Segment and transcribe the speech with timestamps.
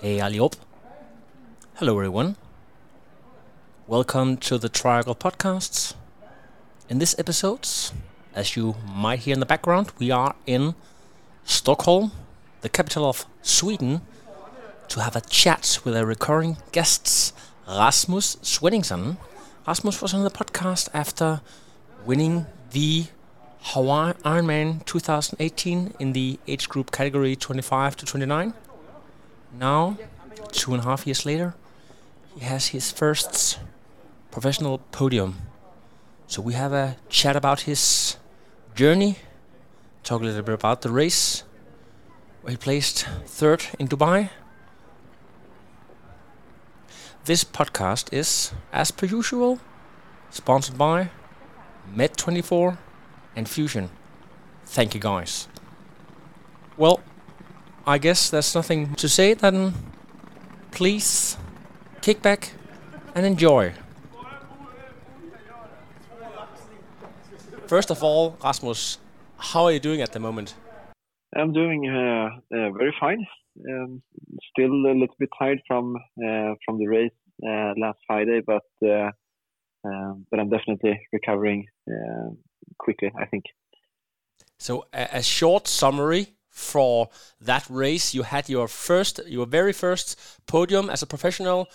[0.00, 0.52] Hey Aliop.
[1.74, 2.36] Hello everyone.
[3.88, 5.94] Welcome to the Triangle Podcasts.
[6.88, 7.66] In this episode,
[8.32, 10.76] as you might hear in the background, we are in
[11.42, 12.12] Stockholm,
[12.60, 14.02] the capital of Sweden,
[14.86, 17.32] to have a chat with our recurring guests,
[17.66, 19.16] Rasmus Svenningsson.
[19.66, 21.40] Rasmus was on the podcast after
[22.06, 23.06] winning the
[23.62, 28.54] Hawaii Ironman 2018 in the age group category 25 to 29.
[29.52, 29.96] Now,
[30.52, 31.54] two and a half years later,
[32.34, 33.58] he has his first
[34.30, 35.36] professional podium.
[36.26, 38.16] So we have a chat about his
[38.74, 39.16] journey,
[40.02, 41.44] talk a little bit about the race,
[42.42, 44.30] where he placed third in Dubai.
[47.24, 49.58] This podcast is, as per usual,
[50.30, 51.10] sponsored by
[51.94, 52.78] Med24
[53.34, 53.90] and Fusion.
[54.64, 55.48] Thank you guys.
[56.76, 57.00] Well,
[57.88, 59.72] I guess there's nothing to say then.
[60.72, 61.38] Please
[62.02, 62.52] kick back
[63.14, 63.72] and enjoy.
[67.66, 68.98] First of all, Rasmus,
[69.38, 70.54] how are you doing at the moment?
[71.34, 73.26] I'm doing uh, uh, very fine.
[73.66, 74.02] Um,
[74.50, 79.10] still a little bit tired from uh, from the race uh, last Friday, but uh,
[79.84, 82.34] um, but I'm definitely recovering uh,
[82.78, 83.10] quickly.
[83.18, 83.44] I think.
[84.58, 87.08] So, a, a short summary for
[87.40, 88.14] that race.
[88.14, 91.68] You had your first, your very first podium as a professional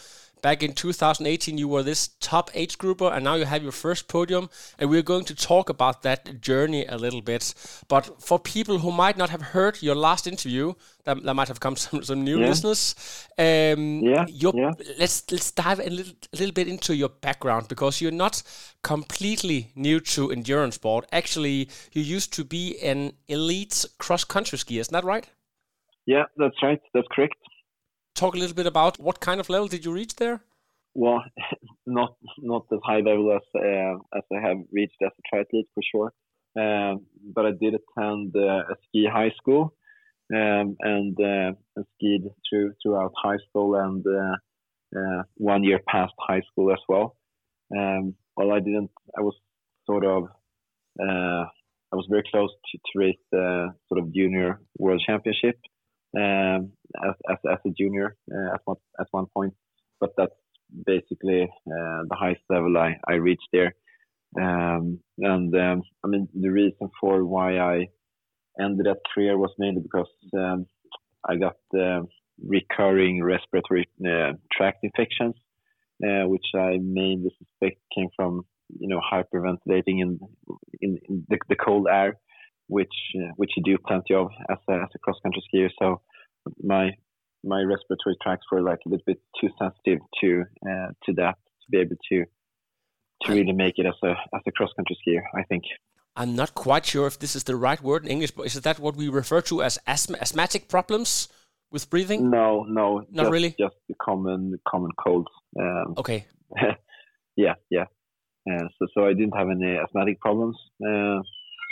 [0.43, 4.07] back in 2018 you were this top age grouper and now you have your first
[4.07, 7.53] podium and we're going to talk about that journey a little bit
[7.87, 10.73] but for people who might not have heard your last interview
[11.05, 12.49] that, that might have come some, some new Yeah.
[12.49, 12.95] listeners
[13.39, 14.71] um Yeah, yeah.
[14.99, 18.43] let's let's dive a little, a little bit into your background because you're not
[18.83, 24.81] completely new to endurance sport actually you used to be an elite cross country skier
[24.81, 25.27] isn't that right
[26.05, 26.81] Yeah, that's right.
[26.93, 27.35] That's correct.
[28.15, 30.41] Talk a little bit about what kind of level did you reach there
[30.95, 31.23] Well,
[31.85, 35.83] not not as high level as uh, as I have reached as a triathlete for
[35.91, 36.13] sure.
[36.55, 39.73] Um, but I did attend uh, a ski high school
[40.31, 41.51] um, and, uh,
[41.95, 44.35] skied through throughout high school and uh,
[44.99, 47.15] uh, one year past high school as well.
[47.75, 48.91] Um, well, I didn't.
[49.17, 49.35] I was
[49.85, 50.25] sort of.
[50.99, 51.45] Uh,
[51.91, 55.57] I was very close to, to race the sort of junior world championship
[56.17, 56.71] um,
[57.03, 59.53] as, as as a junior uh, at one at one point,
[59.99, 60.35] but that's
[60.85, 63.75] basically uh, the highest level I, I reached there.
[64.39, 67.87] Um, and um, I mean, the reason for why I
[68.59, 70.65] ended that career was mainly because um,
[71.27, 72.01] I got uh,
[72.45, 75.35] recurring respiratory uh, tract infections,
[76.03, 78.43] uh, which I mainly suspect came from
[78.79, 80.19] you know hyperventilating in
[80.81, 82.17] in, in the, the cold air,
[82.73, 85.69] which uh, which you do plenty of as a, as a cross country skier.
[85.79, 86.01] So
[86.61, 86.91] my
[87.43, 90.29] my respiratory tracts were like a little bit too sensitive to
[90.69, 92.25] uh, to that to be able to
[93.23, 95.23] to really make it as a as a cross country skier.
[95.41, 95.63] I think.
[96.15, 98.79] I'm not quite sure if this is the right word in English, but is that
[98.79, 101.27] what we refer to as asthma, asthmatic problems
[101.71, 102.29] with breathing?
[102.29, 103.55] No, no, Not just, really?
[103.59, 105.31] Just the common common colds.
[105.59, 106.27] Um, Okay.
[107.35, 107.87] yeah, yeah.
[108.49, 110.55] Uh, so so I didn't have any asthmatic problems,
[110.87, 111.19] uh,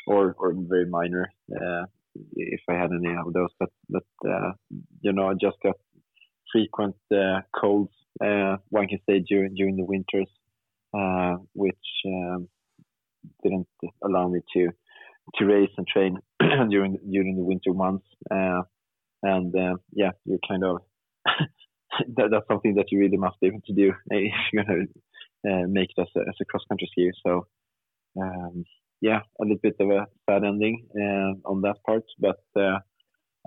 [0.08, 1.86] or or very minor, uh,
[2.36, 3.50] if I had any of those.
[3.60, 4.52] But but uh,
[5.02, 5.76] you know, I just got
[6.52, 7.94] frequent uh, colds.
[8.24, 10.28] Uh, one can say during during the winters,
[10.94, 12.48] uh, which um,
[13.44, 13.68] didn't
[14.04, 14.70] allow me to
[15.36, 16.18] to race and train
[16.70, 18.06] during during the winter months.
[18.30, 18.62] Uh,
[19.24, 19.54] and
[19.94, 20.78] yeah, you kind of
[21.26, 25.90] that, that's something that you really must be able to do if you're gonna make
[25.96, 27.12] it as a, as a cross country skier.
[27.26, 27.48] So
[28.22, 28.66] um,
[29.02, 32.78] yeah, a little bit of a sad ending uh, on that part, but uh,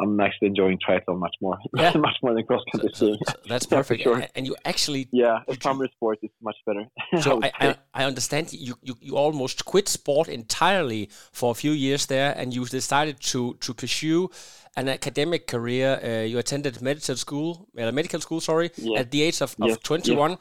[0.01, 1.97] I'm actually enjoying triathlon much more, Yeah.
[1.97, 3.19] much more than cross So, country so- skiing.
[3.29, 4.03] so that's perfect.
[4.03, 4.27] sure.
[4.35, 6.85] And you actually, Yeah, a summer sport is much better.
[7.23, 7.53] so I.
[7.61, 12.35] I, I understand you, you, you almost quit sport entirely for a few years there,
[12.37, 14.31] and you decided to to pursue
[14.77, 16.01] an academic career.
[16.03, 19.01] Uh, you attended medical school, uh, medical school, sorry, Yeah.
[19.03, 20.37] at the age of, of Yes, 21.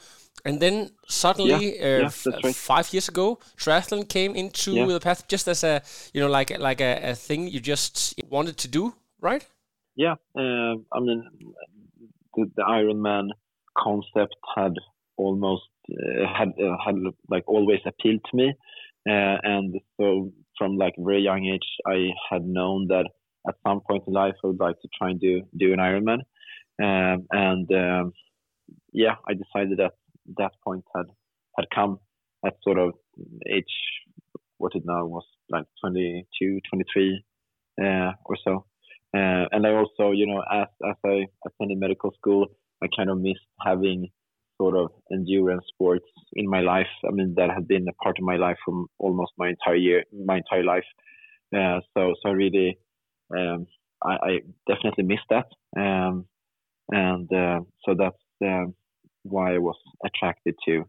[0.45, 2.55] And then suddenly, Yeah, yeah, uh, f- right.
[2.55, 4.85] five years ago, triathlon came into Yeah.
[4.87, 5.81] the path just as a
[6.13, 9.47] you know like like a, a thing you just wanted to do, right?
[9.95, 11.23] yeah, uh, I mean,
[12.35, 13.29] the, the Ironman
[13.77, 14.73] concept had
[15.17, 16.95] almost uh, had uh, had
[17.29, 18.53] like always appealed to me,
[19.09, 23.05] uh, and so from like a very young age, I had known that
[23.47, 26.21] at some point in life I would like to try and do do an Ironman,
[26.81, 28.13] um, and um,
[28.91, 29.93] yeah, I decided that
[30.37, 31.05] that point had
[31.57, 31.99] had come
[32.45, 32.93] at sort of
[33.49, 33.65] age
[34.57, 37.23] what it now was like 22, 23
[37.81, 38.65] uh, or so.
[39.15, 42.47] Uh, and I also, you know, as as I attended medical school,
[42.81, 44.09] I kind of missed having
[44.57, 46.87] sort of endurance sports in my life.
[47.07, 50.03] I mean, that had been a part of my life from almost my entire year,
[50.25, 50.85] my entire life.
[51.55, 52.79] Uh, so, so really,
[53.37, 53.67] um,
[54.03, 55.45] I, I definitely missed that,
[55.77, 56.25] um,
[56.89, 58.73] and uh, so that's um,
[59.23, 59.75] why I was
[60.05, 60.85] attracted to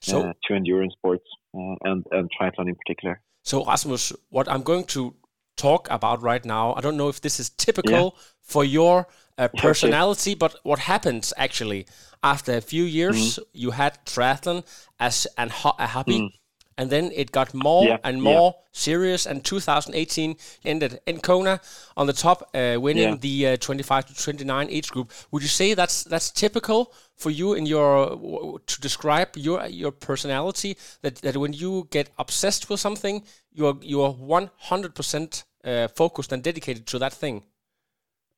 [0.00, 1.24] So uh, to endurance sports
[1.54, 3.20] uh, and and triathlon in particular.
[3.42, 5.14] So Rasmus, what I'm going to
[5.56, 9.06] talk about right now, I don't know if this is typical for your
[9.38, 11.86] uh, personality, but what happens actually
[12.22, 13.42] after a few years, Mm-hmm.
[13.52, 14.64] you had triathlon
[14.98, 16.32] as an ho- a hobby,
[16.78, 18.22] and then it got more Yeah, and yeah.
[18.22, 19.26] more serious.
[19.26, 21.60] And 2018 ended in Kona
[21.96, 23.18] on the top, uh, winning Yeah.
[23.18, 25.12] the uh, 25 to 29 age group.
[25.30, 29.92] Would you say that's that's typical for you in your w- to describe your your
[29.92, 30.76] personality?
[31.02, 36.42] That that when you get obsessed with something, you're you're 100 percent uh, focused and
[36.42, 37.44] dedicated to that thing.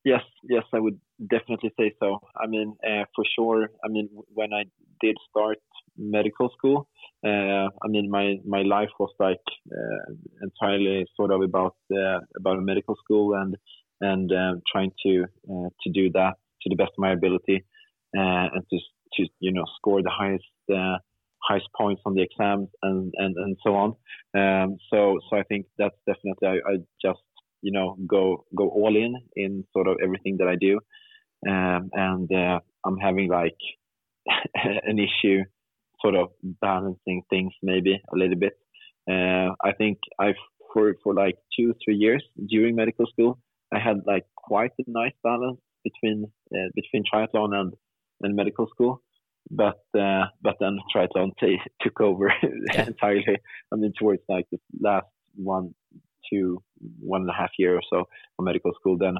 [0.03, 0.99] Yes, yes, I would
[1.29, 2.19] definitely say so.
[2.37, 3.69] I mean, uh, for sure.
[3.83, 4.65] I mean, when I
[5.01, 5.57] did start
[5.97, 6.87] medical school,
[7.25, 12.61] uh, I mean, my my life was like uh, entirely sort of about uh, about
[12.61, 13.55] medical school and
[14.01, 17.63] and um, trying to uh, to do that to the best of my ability
[18.17, 18.77] uh, and to
[19.13, 20.97] to you know score the highest uh,
[21.41, 23.95] highest points on the exams and and and so on.
[24.37, 27.23] Um, so so I think that's definitely I, I just
[27.61, 30.79] you know go go all in in sort of everything that I do,
[31.49, 33.57] um, and uh, I'm having like
[34.55, 35.43] an issue
[36.01, 36.29] sort of
[36.61, 38.53] balancing things maybe a little bit.
[39.09, 40.41] Uh, I think I've
[40.73, 43.39] for for like two three years during medical school
[43.73, 47.73] I had like quite a nice balance between uh, between triathlon and
[48.21, 49.01] and medical school.
[49.49, 52.31] But uh, but then triathlon t- took over
[52.73, 53.37] entirely.
[53.71, 55.73] I mean, towards like the last one,
[56.29, 56.63] two,
[56.99, 57.99] one and a half year or so
[58.39, 59.15] of medical school, then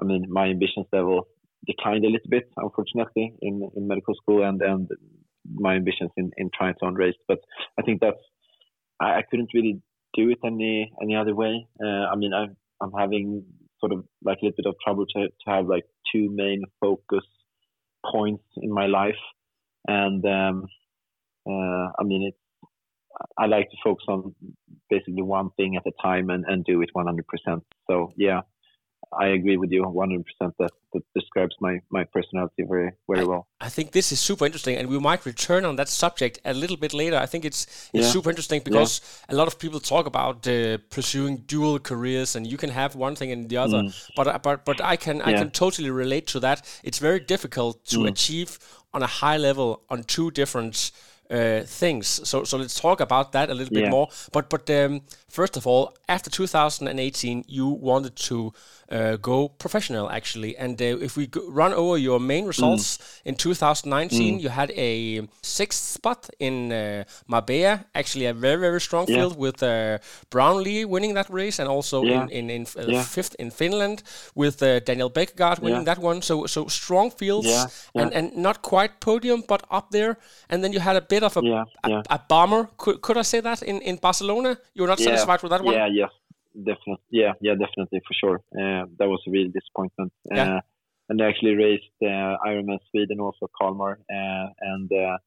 [0.00, 1.28] I mean my ambitions level
[1.66, 4.88] declined a little bit, unfortunately, in in medical school, and and
[5.54, 7.18] my ambitions in in triathlon raised.
[7.28, 7.38] But
[7.78, 8.22] I think that's
[9.00, 9.80] I, I couldn't really
[10.14, 11.66] do it any any other way.
[11.82, 13.44] Uh, I mean, I'm I'm having
[13.80, 17.24] sort of like a little bit of trouble to to have like two main focus
[18.10, 19.22] points in my life,
[19.86, 20.64] and um,
[21.48, 22.38] uh, I mean it's
[23.38, 24.34] I like to focus on
[24.90, 27.22] basically one thing at a time and, and do it 100%.
[27.88, 28.42] So yeah,
[29.12, 30.24] I agree with you 100%.
[30.58, 33.46] That, that describes my, my personality very, very well.
[33.60, 36.76] I think this is super interesting, and we might return on that subject a little
[36.76, 37.16] bit later.
[37.16, 38.12] I think it's it's Yeah.
[38.12, 42.56] super interesting because a lot of people talk about uh, pursuing dual careers, and you
[42.58, 43.82] can have one thing and the other.
[44.16, 45.38] But uh, but but I can I Mm.
[45.38, 46.58] Can totally relate to that.
[46.82, 48.08] It's very difficult to Mm.
[48.08, 48.58] achieve
[48.92, 50.90] on a high level on two different.
[51.28, 52.06] Uh, things.
[52.28, 53.90] So so let's talk about that a little bit Yeah.
[53.90, 54.08] more.
[54.30, 58.52] But but um, first of all, after 2018, you wanted to
[58.90, 60.56] uh, go professional actually.
[60.56, 65.22] And uh, if we go, run over your main results in 2019, you had a
[65.42, 69.16] sixth spot in uh, Marbella, actually a very very strong Yeah.
[69.16, 69.98] field with uh,
[70.30, 72.26] Brownlee winning that race, and also Yeah.
[72.30, 73.02] in in, in uh, Yeah.
[73.04, 74.02] fifth in Finland
[74.34, 75.94] with uh, Daniel Bækkegård winning Yeah.
[75.94, 76.22] that one.
[76.22, 78.02] So so strong fields Yeah, yeah.
[78.02, 80.16] and and not quite podium, but up there.
[80.50, 82.02] And then you had a bit of a Yeah, a, yeah.
[82.10, 82.68] a bomber.
[82.76, 84.56] Could, could I say that in, in Barcelona?
[84.74, 85.74] You were not satisfied with that one?
[85.74, 86.10] Yeah, yes,
[86.56, 87.04] definitely.
[87.10, 88.36] Yeah, yeah, definitely for sure.
[88.54, 90.12] Uh, that was a real disappointment.
[90.30, 90.56] Yeah.
[90.56, 90.60] Uh,
[91.08, 95.18] and I actually raced uh, Ironman Sweden, also Kalmar, uh, and uh,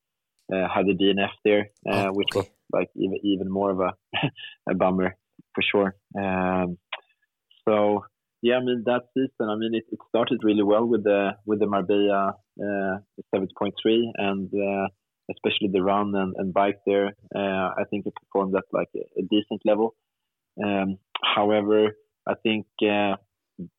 [0.53, 2.39] uh, had a DNF there, uh, Oh, which okay.
[2.39, 3.93] was like even even more of a
[4.69, 5.15] a bummer
[5.53, 5.95] for sure.
[6.17, 6.77] Um,
[7.67, 8.03] so
[8.41, 11.59] yeah, I mean that season, I mean it, it started really well with the with
[11.59, 12.98] the Marbella uh,
[13.33, 14.50] seventy point three and.
[14.53, 14.88] Uh,
[15.31, 17.13] especially the run and, and bike there.
[17.36, 19.95] Uh, I think it performed at like a, a decent level.
[20.63, 21.95] Um, however,
[22.27, 23.15] I think uh,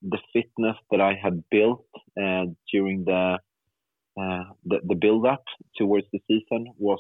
[0.02, 1.86] the fitness that I had built
[2.20, 3.38] uh, during the,
[4.20, 5.44] uh, the the build up
[5.76, 6.98] towards the season was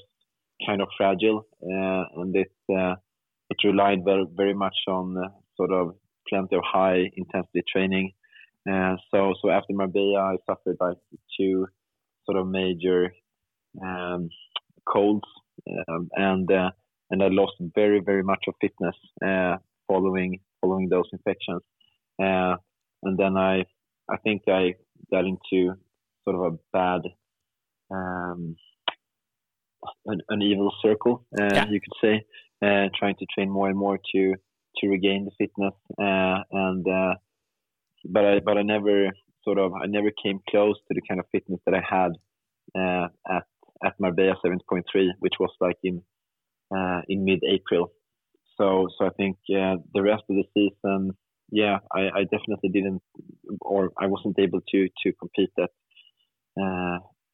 [0.66, 2.94] kind of fragile, uh, and it uh,
[3.50, 5.96] it relied very very much on uh, sort of
[6.28, 8.12] plenty of high intensity training.
[8.66, 10.98] So so after Marbella, I suffered like
[11.38, 11.66] two
[12.24, 13.12] sort of major
[13.84, 14.28] um,
[14.88, 15.28] colds,
[15.88, 16.48] um, and
[17.10, 18.96] and I lost very very much of fitness
[19.90, 21.62] following following those infections.
[22.22, 22.56] Uh,
[23.02, 23.64] and then I
[24.08, 24.74] I think I
[25.10, 25.74] got into
[26.24, 27.00] sort of a bad
[27.90, 28.56] um,
[30.06, 31.64] an, an, evil circle, uh, yeah.
[31.68, 32.22] you could say,
[32.62, 34.34] uh, trying to train more and more to
[34.76, 35.74] to regain the fitness.
[35.98, 37.14] Uh, and uh,
[38.04, 39.08] but I but I never
[39.44, 42.12] sort of I never came close to the kind of fitness that I had
[42.78, 43.44] uh, at
[43.84, 44.82] at Marbella 70.3,
[45.20, 46.02] which was like in
[46.76, 47.92] uh, in mid-April.
[48.60, 51.12] So so I think the rest of the season,
[51.50, 53.02] yeah, I, I definitely didn't
[53.62, 55.70] or I wasn't able to to compete at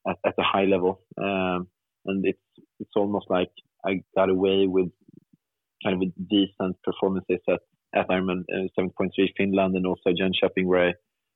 [0.09, 1.01] at, at a high level.
[1.19, 1.69] Um,
[2.07, 2.39] and it's
[2.79, 3.51] it's almost like
[3.85, 4.91] I got away with
[5.83, 7.61] kind of a decent performances at
[7.95, 10.93] at Ironman uh, 70.3 Finland and also Jönköping where I,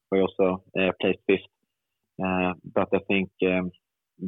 [0.09, 1.51] where I also uh, placed fifth.
[2.23, 3.71] Uh, but I think um,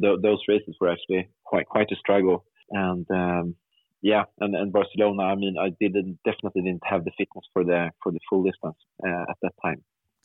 [0.01, 2.45] th- those races were actually quite quite a struggle.
[2.71, 3.55] And um,
[4.03, 7.89] yeah, and, and Barcelona, I mean, I didn't definitely didn't have the fitness for the
[8.03, 9.81] for the full distance uh, at that time.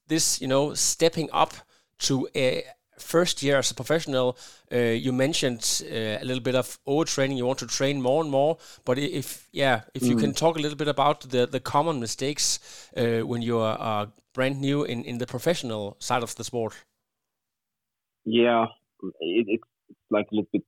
[0.08, 1.54] This, you know, stepping up
[2.00, 2.64] to a
[2.98, 4.36] first year as a professional,
[4.72, 7.36] uh, you mentioned uh, a little bit of overtraining.
[7.36, 10.08] You want to train more and more, but if yeah, if mm.
[10.08, 10.36] you can mm.
[10.36, 12.58] talk a little bit about the the common mistakes
[12.96, 16.84] uh, when you are, are, brand new in in the professional side of the sport.
[18.24, 18.66] Yeah,
[19.20, 20.66] it, it's like a little bit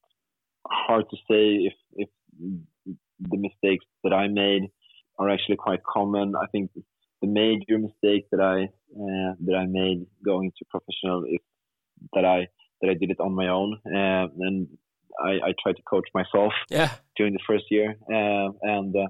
[0.64, 2.08] hard to say if if
[3.20, 4.70] the mistakes that I made
[5.18, 6.34] are actually quite common.
[6.34, 6.70] I think
[7.20, 11.40] the major mistake that I uh, that I made going to professional is
[12.14, 12.48] that I
[12.80, 14.66] that I did it on my own, uh, and
[15.22, 16.92] I, I tried to coach myself yeah.
[17.16, 19.08] during the first year, uh, and uh,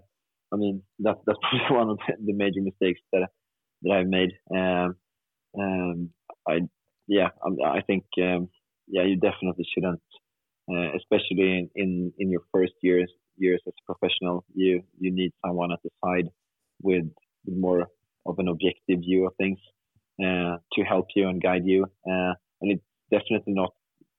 [0.52, 3.28] I mean that's that's probably one of the major mistakes that
[3.82, 4.32] that I've made.
[4.54, 4.96] Um,
[5.58, 6.10] um,
[6.48, 6.60] I
[7.06, 8.48] yeah, I, I think um,
[8.88, 10.02] yeah, you definitely shouldn't,
[10.70, 14.44] uh, especially in, in in your first years years as a professional.
[14.54, 16.28] You you need someone at the side
[16.82, 17.04] with,
[17.46, 17.88] more
[18.26, 19.58] of an objective view of things
[20.22, 21.84] uh, to help you and guide you.
[22.06, 23.72] Uh, and it's definitely not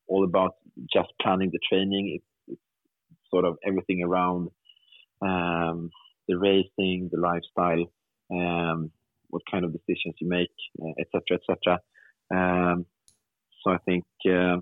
[0.07, 0.55] all about
[0.91, 2.17] just planning the training.
[2.17, 2.61] It's, it's
[3.29, 4.49] sort of everything around
[5.21, 5.91] um,
[6.27, 7.85] the racing, the lifestyle,
[8.31, 8.91] um,
[9.29, 10.49] what kind of decisions you make,
[10.99, 11.79] etc., uh, etc.
[12.33, 12.85] Et um,
[13.63, 14.57] so I think uh,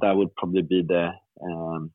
[0.00, 1.10] that would probably be the
[1.42, 1.90] um,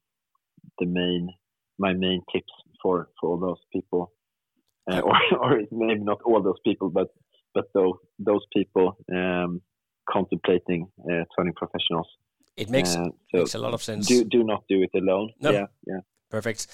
[0.80, 1.30] the main
[1.78, 2.52] my main tips
[2.82, 4.12] for for all those people,
[4.92, 7.08] uh, or or maybe not all those people, but
[7.54, 9.62] but those those people um,
[10.10, 12.08] contemplating uh, turning professionals.
[12.56, 14.08] It makes uh, so makes a lot of sense.
[14.08, 15.32] Do do not do it alone.
[15.42, 15.52] No.
[15.52, 16.00] Yeah, yeah.
[16.34, 16.66] Perfect.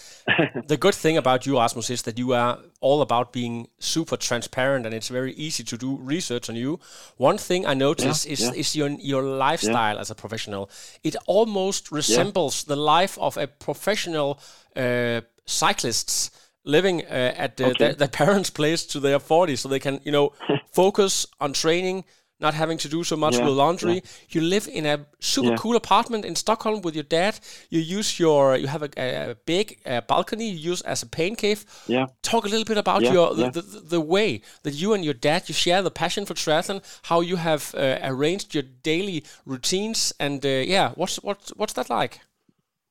[0.68, 4.86] the good thing about you, Rasmus, is that you are all about being super transparent,
[4.86, 6.80] and it's very easy to do research on you.
[7.18, 8.54] One thing I notice yeah, is yeah.
[8.54, 10.01] is your your lifestyle yeah.
[10.01, 10.70] as a professional.
[11.04, 14.39] It almost resembles the life of a professional
[14.78, 16.32] uh, cyclists
[16.63, 17.74] living uh, at okay.
[17.80, 20.32] their, their parents' place to their 40s, so they can you know
[20.72, 22.06] focus on training
[22.39, 23.96] not having to do so much yeah, with laundry.
[23.96, 24.01] Yeah.
[24.29, 25.58] You live in a super yeah.
[25.58, 27.39] cool apartment in Stockholm with your dad.
[27.69, 31.36] You use your you have a, a big uh, balcony you use as a pain
[31.36, 31.65] cave.
[31.88, 32.08] Yeah.
[32.22, 35.50] Talk a little bit about your the, the, the, way that you and your dad
[35.50, 36.81] you share the passion for triathlon.
[37.03, 41.89] How you have uh, arranged your daily routines and uh, yeah, what's what's what's that
[41.89, 42.22] like?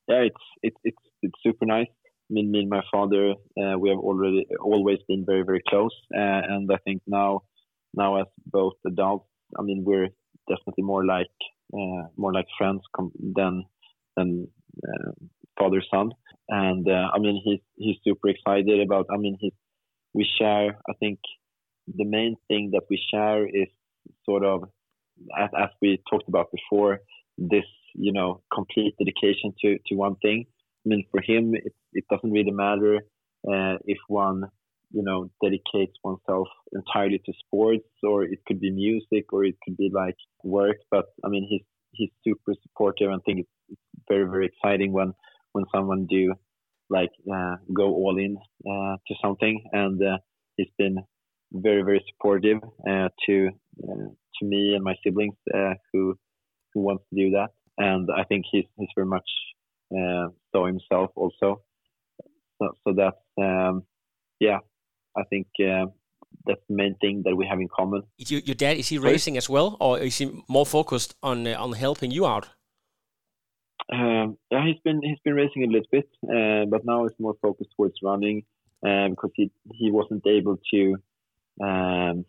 [0.09, 1.89] Yeah, it's it's it's, it's super nice.
[2.31, 6.43] Me, me and my father, uh, we have already always been very very close, uh,
[6.53, 7.43] and I think now
[7.95, 9.25] now as both adults
[9.59, 10.09] I mean, we're
[10.49, 11.31] definitely more like
[11.73, 12.83] uh, more like friends
[13.37, 13.65] than
[14.17, 14.49] than
[14.87, 15.13] uh,
[15.59, 16.11] father son.
[16.49, 19.07] And uh, I mean, he's he's super excited about.
[19.13, 19.53] I mean, he's
[20.15, 20.79] we share.
[20.89, 21.19] I think
[21.87, 23.69] the main thing that we share is
[24.25, 24.65] sort of
[25.39, 27.01] as, as we talked about before.
[27.37, 27.65] This
[27.95, 30.47] you know complete dedication to to one thing.
[30.85, 32.97] I mean, for him, it it doesn't really matter
[33.47, 34.45] uh, if one
[34.91, 39.77] you know dedicates oneself entirely to sports or it could be music or it could
[39.77, 40.77] be like work.
[40.91, 43.11] But i mean he's he's super supportive.
[43.11, 43.79] And think it's,
[44.09, 45.13] very very exciting when
[45.53, 46.33] when someone do
[46.89, 49.63] like uh, go all in uh, to something.
[49.73, 50.17] And uh,
[50.57, 50.97] he's been
[51.53, 53.49] very very supportive uh, to
[53.85, 56.17] uh, to me and my siblings uh, who
[56.73, 57.49] who wants to do that.
[57.77, 59.29] And i think he's he's very much
[60.53, 61.63] so himself also.
[62.59, 63.83] So, so that's um,
[64.41, 64.59] yeah
[65.21, 65.87] I think uh,
[66.47, 68.03] that's the main thing that we have in common.
[68.19, 71.57] Your, your dad is he racing as well, or is he more focused on uh,
[71.65, 72.49] on helping you out?
[73.93, 77.37] Um, yeah, he's been he's been racing a little bit, uh, but now it's more
[77.41, 78.43] focused towards running
[78.87, 80.97] uh, because he he wasn't able to.
[81.63, 82.25] Um,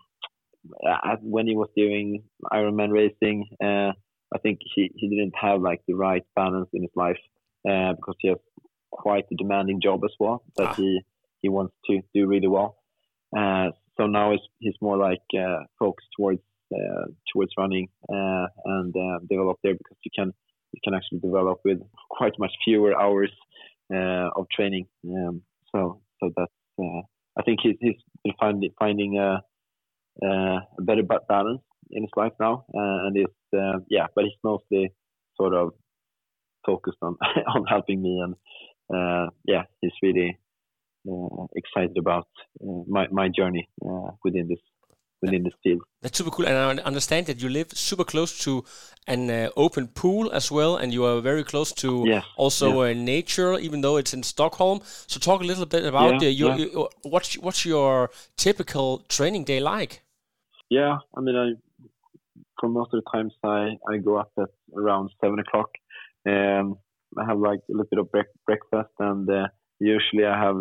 [1.22, 3.92] when he was doing Ironman racing, uh,
[4.36, 7.20] I think he, he didn't have like the right balance in his life
[7.70, 8.38] uh, because he has
[8.92, 10.74] quite a demanding job as well that Ah.
[10.74, 11.02] he
[11.42, 12.76] he wants to do really well.
[13.36, 16.42] Uh, so now he's he's more like uh, focused towards
[16.74, 18.94] uh, towards running and
[19.30, 20.32] develop there because you can
[20.74, 23.32] you can actually develop with quite much fewer hours
[23.92, 24.88] of training.
[25.06, 26.54] Um, so so that's
[27.38, 29.42] I think he's finding finding a,
[30.26, 34.92] a better balance in his life now, and it's yeah, but he's mostly
[35.40, 35.74] sort of
[36.66, 37.18] focused on
[37.56, 38.36] on helping me, and
[38.94, 40.38] uh, yeah, he's really
[41.56, 42.28] excited about
[42.62, 44.60] uh, my my journey uh, within this
[45.22, 45.82] within this field.
[46.02, 48.64] That's super cool, and I understand that you live super close to
[49.08, 52.94] an uh, open pool as well, and you are very close to Yes, also uh,
[52.94, 54.82] nature, even though it's in Stockholm.
[55.08, 56.66] So, talk a little bit about Yeah, uh, your, yeah.
[56.66, 60.02] your what's what's your typical training day like?
[60.70, 61.48] Yeah, I mean, I
[62.60, 65.70] for most of the times I I go up at around seven o'clock.
[66.26, 66.78] Um,
[67.18, 68.10] I have like a little bit of
[68.46, 69.48] breakfast, and uh,
[69.80, 70.58] usually I have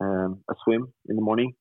[0.00, 1.52] um, a swim in the morning,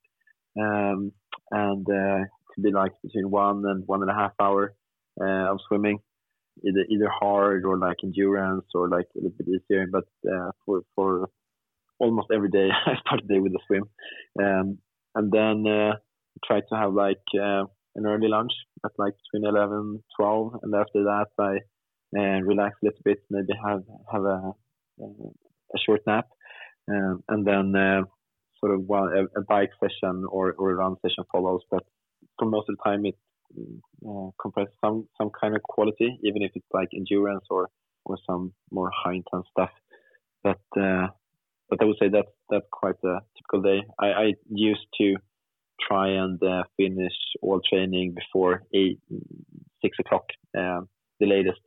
[0.60, 1.12] um,
[1.52, 2.24] and uh,
[2.54, 4.74] to be like between one and one and a half hour
[5.22, 6.00] uh, of swimming,
[6.66, 9.86] either either hard or like endurance or like a little bit easier.
[9.92, 11.30] But uh, for for
[12.00, 13.84] almost every day, I start the day with a swim,
[14.42, 14.78] um,
[15.16, 15.94] and then uh,
[16.46, 17.64] try to have like uh,
[17.96, 18.52] an early lunch
[18.86, 21.58] at like between 11, 12, and after that I
[22.18, 24.54] uh, relax a little bit, maybe have have a
[25.00, 26.28] a short nap,
[26.90, 28.02] um, and then uh,
[28.66, 31.62] sort of one a, a bike session or, or a run session follows.
[31.70, 31.84] But
[32.40, 33.16] for most of the time, it
[34.08, 37.70] uh, comprises some some kind of quality, even if it's like endurance or
[38.06, 39.70] or some more high intense stuff.
[40.44, 41.08] But uh,
[41.70, 43.84] but I would say that that's quite a typical day.
[44.00, 45.16] I, I used to
[45.88, 49.00] try and uh, finish all training before eight
[49.82, 50.26] six o'clock
[50.58, 50.88] um,
[51.20, 51.60] the latest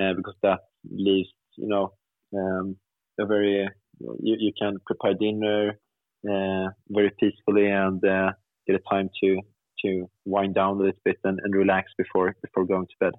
[0.00, 1.92] uh, because that leaves you know
[2.34, 2.76] um,
[3.20, 3.68] a very
[4.00, 5.78] you, you can prepare dinner
[6.24, 8.32] very peacefully and uh,
[8.66, 9.40] get a time to
[9.84, 13.12] to wind down a little bit and, and relax before before going to bed.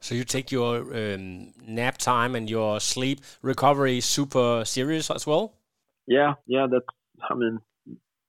[0.00, 5.54] So you take your um, nap time and your sleep recovery super serious as well.
[6.06, 6.86] Yeah, yeah, that's.
[7.30, 7.60] I mean,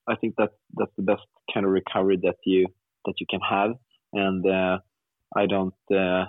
[0.07, 2.67] I think that that's the best kind of recovery that you
[3.05, 3.71] that you can have,
[4.13, 4.77] and uh,
[5.35, 5.73] I don't.
[5.91, 6.25] Uh,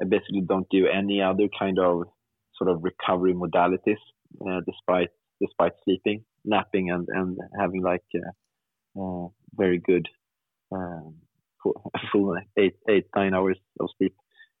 [0.00, 2.02] I basically don't do any other kind of
[2.56, 4.02] sort of recovery modalities,
[4.46, 5.08] uh, despite
[5.40, 10.08] despite sleeping, napping, and and having like uh, uh, very good
[10.72, 11.16] um,
[12.12, 14.14] full, eight eight nine hours of sleep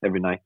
[0.04, 0.40] every night.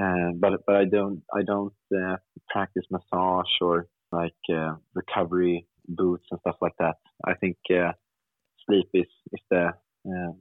[0.00, 2.16] Uh, but but I don't I don't uh,
[2.48, 6.96] practice massage or like uh, recovery boots and stuff like that.
[7.26, 7.92] I think uh,
[8.66, 9.72] sleep is is the
[10.06, 10.36] um,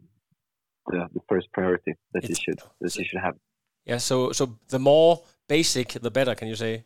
[0.88, 3.36] the, the first priority that you should that you should have.
[3.86, 3.98] Yeah.
[3.98, 6.36] So so the more basic, the better.
[6.36, 6.84] Can you say?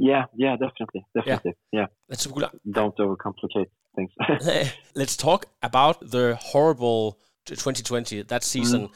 [0.00, 1.52] Yeah, yeah, definitely, definitely.
[1.72, 2.60] Yeah, That's super cool.
[2.70, 4.10] don't overcomplicate things.
[4.94, 8.88] Let's talk about the horrible 2020 that season.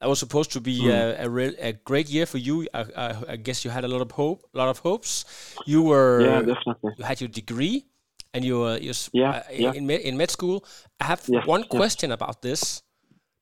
[0.00, 2.68] That was supposed to be a, a, re- a great year for you.
[2.72, 5.24] I, I, I guess you had a lot of hope, a lot of hopes.
[5.66, 6.92] You were yeah, definitely.
[6.96, 7.86] you had your degree,
[8.32, 9.72] and you were you Yeah, uh, yeah.
[9.72, 10.64] in med, in med school.
[11.00, 12.82] I have one question about this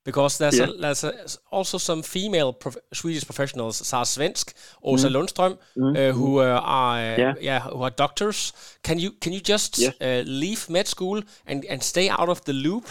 [0.05, 0.69] because there's Yeah.
[0.71, 1.13] a, there's a,
[1.51, 7.19] also some female prof- Swedish professionals, Sara Svensk, Åsa Lundström, uh, who uh, are.
[7.19, 7.35] Yeah.
[7.41, 8.53] yeah who are doctors.
[8.83, 9.95] Can you can you just Yes.
[10.01, 12.85] uh, leave med school and and stay out of the loop?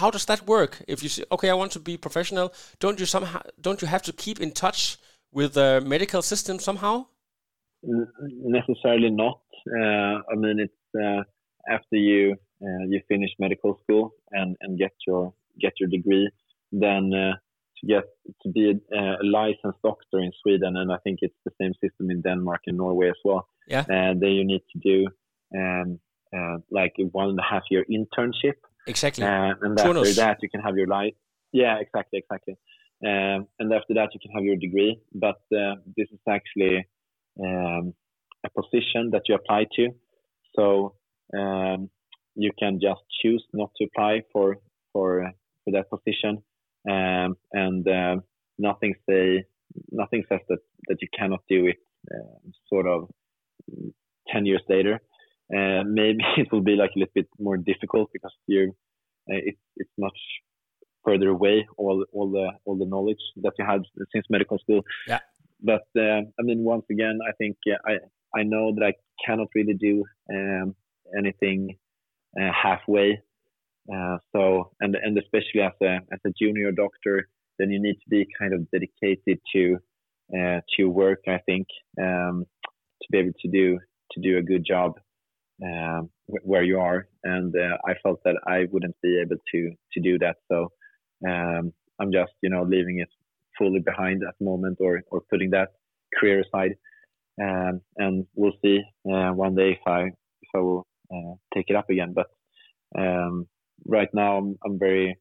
[0.00, 0.82] How does that work?
[0.88, 2.48] If you say, okay, I want to be professional,
[2.80, 4.98] don't you somehow don't you have to keep in touch
[5.32, 7.06] with the medical system somehow?
[7.84, 8.08] N-
[8.42, 9.40] necessarily not.
[9.66, 11.22] Uh, I mean, it's uh,
[11.68, 16.30] after you uh, you finish medical school and, and get your get your degree,
[16.72, 17.34] then uh,
[17.78, 18.04] to get
[18.42, 22.10] to be a, a licensed doctor in Sweden, and I think it's the same system
[22.10, 23.48] in Denmark and Norway as well.
[23.68, 23.80] Yeah.
[23.80, 25.06] Uh, then you need to do
[25.56, 25.98] um,
[26.36, 29.24] uh, like a one and a half year internship, Exactly.
[29.24, 31.14] uh, and after that you can have your life.
[31.52, 32.56] Yeah, exactly, exactly.
[33.04, 35.00] Um, and after that you can have your degree.
[35.14, 36.86] But uh, this is actually
[37.42, 37.94] um,
[38.44, 39.88] a position that you apply to.
[40.54, 40.94] So
[41.36, 41.90] um,
[42.34, 44.58] you can just choose not to apply for
[44.92, 45.32] for
[45.70, 46.42] for that position,
[46.88, 48.16] um, and uh,
[48.58, 49.44] nothing say
[49.90, 51.76] nothing says that that you cannot do it.
[52.10, 53.08] Uh, sort of
[54.28, 55.00] ten years later,
[55.54, 58.74] uh, maybe it will be like a little bit more difficult because you
[59.30, 60.18] uh, it's it's much
[61.04, 64.82] further away all all the all the knowledge that you had since medical school.
[65.06, 65.20] Yeah.
[65.62, 68.92] But uh, I mean, once again, I think uh, I I know that I
[69.26, 70.74] cannot really do um,
[71.18, 71.76] anything
[72.40, 73.20] uh, halfway.
[73.92, 78.08] Uh, so and and especially as a as a junior doctor, then you need to
[78.08, 79.78] be kind of dedicated to
[80.36, 81.20] uh, to work.
[81.26, 81.66] I think,
[82.00, 82.46] um,
[83.02, 83.78] to be able to do
[84.12, 84.92] to do a good job
[85.64, 87.08] uh, where you are.
[87.24, 90.36] And uh, I felt that I wouldn't be able to to do that.
[90.50, 90.70] So
[91.28, 93.08] um, I'm just you know leaving it
[93.58, 95.70] fully behind at the moment, or or putting that
[96.18, 96.76] career aside.
[97.42, 100.02] Um, and we'll see uh, one day if I
[100.42, 100.86] if I will
[101.54, 102.14] take it up again.
[102.14, 102.28] But
[102.96, 103.46] um,
[103.86, 105.16] right now, I'm, I'm very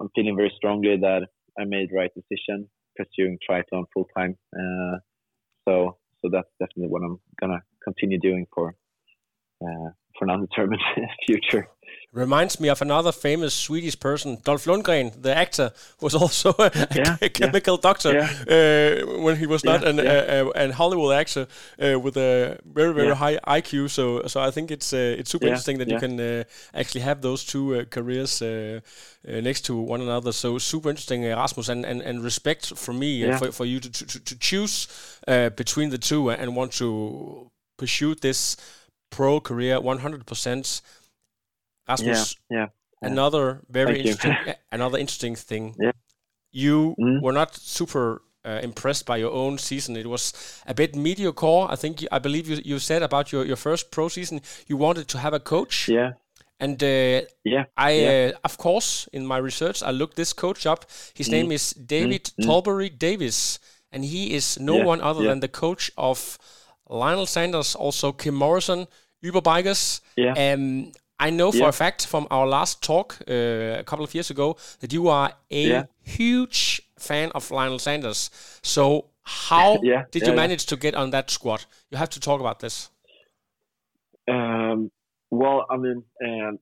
[0.00, 4.36] I'm feeling very strongly that I made the right decision pursuing triathlon full time.
[4.54, 4.98] Uh,
[5.66, 8.74] so so that's definitely what I'm gonna continue doing for
[9.64, 10.82] uh, for an undetermined
[11.26, 11.68] future.
[12.12, 15.72] Reminds me of another famous Swedish person, Dolph Lundgren, the actor,
[16.02, 19.00] was also a, yeah, a chemical yeah, doctor yeah.
[19.06, 20.04] Uh, when he was not an yeah.
[20.04, 21.46] uh, uh, an Hollywood actor
[21.78, 23.88] uh, with a very very high IQ.
[23.88, 26.44] So so I think it's uh, it's super interesting that you can uh,
[26.74, 28.80] actually have those two uh, careers uh,
[29.26, 30.32] uh, next to one another.
[30.32, 33.38] So super interesting, Erasmus, and, and, and respect from me Yeah.
[33.38, 34.86] for, for you to, to, to choose
[35.26, 38.56] uh, between the two and want to pursue this
[39.16, 40.82] pro career 100%.
[41.88, 42.66] Rasmus, Yeah, yeah.
[43.10, 45.74] another very Thank interesting another interesting thing.
[45.80, 45.92] Yeah.
[46.52, 47.20] You Mhm.
[47.22, 49.96] were not super uh, impressed by your own season.
[49.96, 50.32] It was
[50.66, 51.72] a bit mediocre.
[51.72, 55.06] I think I believe you, you said about your, your first pro season you wanted
[55.08, 55.88] to have a coach.
[55.88, 56.12] Yeah,
[56.58, 57.64] And uh, yeah.
[57.76, 58.30] I, yeah.
[58.34, 60.84] uh, of course, in my research, I looked this coach up.
[61.14, 61.32] His Mm.
[61.32, 63.58] name is David Tilbury Davis,
[63.92, 65.30] and he is no Yeah, one other yeah.
[65.30, 66.38] than the coach of
[66.88, 68.86] Lionel Sanders, also Kim Morrison,
[69.22, 70.00] Uberbikers.
[70.16, 70.34] Yeah.
[70.54, 71.68] Um, I know for Yeah.
[71.68, 75.32] a fact from our last talk uh, a couple of years ago that you are
[75.50, 75.82] a Yeah.
[76.02, 78.30] huge fan of Lionel Sanders.
[78.62, 81.64] So how Yeah, did you manage to get on that squad?
[81.90, 82.90] You have to talk about this.
[84.28, 84.90] Um,
[85.30, 86.58] well, I mean, um,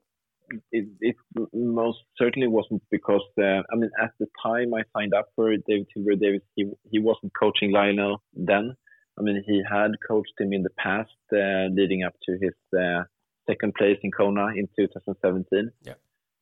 [0.73, 1.16] it, it
[1.53, 5.87] most certainly wasn't because uh, I mean, at the time I signed up for David
[5.94, 8.75] Tilbury Davis, he he wasn't coaching Lionel then.
[9.20, 13.04] I mean, he had coached him in the past, uh, leading up to his uh,
[13.46, 15.70] second place in Kona in 2017.
[15.83, 15.94] Yeah.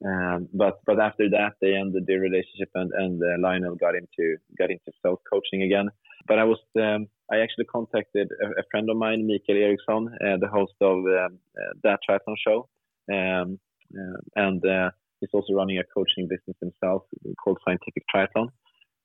[0.04, 4.36] Um, but but after that, they ended the relationship, and and uh, Lionel got into
[4.56, 5.88] got into self coaching again.
[6.28, 10.36] But I was um, I actually contacted a, a friend of mine, Mikael Eriksson, uh,
[10.38, 12.68] the host of um, uh, that triathlon show,
[13.12, 13.58] um,
[13.92, 17.02] uh, and uh, he's also running a coaching business himself
[17.42, 18.50] called Scientific Triathlon.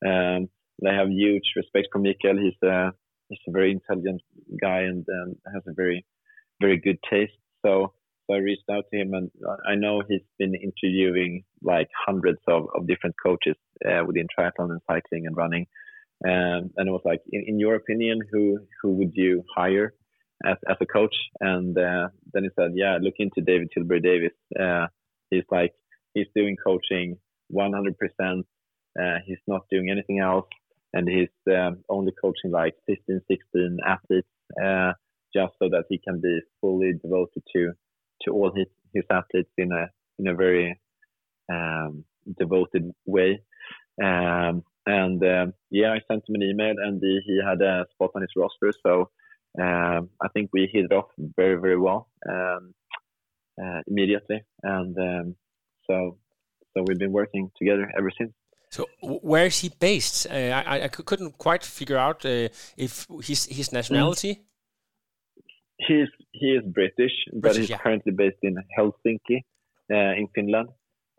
[0.05, 0.47] Um,
[0.79, 2.37] and I have huge respect for Mikael.
[2.37, 2.93] He's a
[3.33, 4.21] he's a very intelligent
[4.61, 6.05] guy and um, has a very
[6.61, 7.33] very good taste.
[7.65, 7.93] So
[8.27, 9.29] so I reached out to him, and
[9.67, 14.81] I know he's been interviewing like hundreds of, of different coaches uh, within triathlon and
[14.87, 15.67] cycling and running.
[16.25, 19.93] Um, and it was like, in, in your opinion, who who would you hire
[20.45, 21.15] as, as a coach?
[21.41, 24.37] And uh, then he said, yeah, look into David Tilbury Davis.
[24.57, 24.87] Uh,
[25.29, 25.73] he's like,
[26.13, 27.17] he's doing coaching
[27.53, 27.93] 100%.
[28.97, 30.45] Uh, he's not doing anything else.
[30.93, 34.27] And he's um, only coaching like 15, 16 athletes
[34.63, 34.93] uh,
[35.35, 37.71] just so that he can be fully devoted to
[38.21, 39.87] to all his, his athletes in a
[40.19, 40.79] in a very
[41.51, 42.05] um,
[42.37, 43.41] devoted way.
[44.01, 48.11] Um, and um, yeah, I sent him an email, and he, he had a spot
[48.15, 48.71] on his roster.
[48.85, 49.09] So
[49.59, 52.59] um, I think we hit it off very very well uh,
[53.87, 55.35] immediately, and
[55.87, 56.17] so
[56.73, 58.33] so we've been working together ever since.
[58.73, 60.25] So where is he based?
[60.25, 64.41] Uh, I, I- couldn't quite figure out uh, if his his nationality.
[65.77, 67.77] He's he is British, but he's yeah.
[67.77, 69.37] currently based in Helsinki,
[69.95, 70.69] uh, in Finland.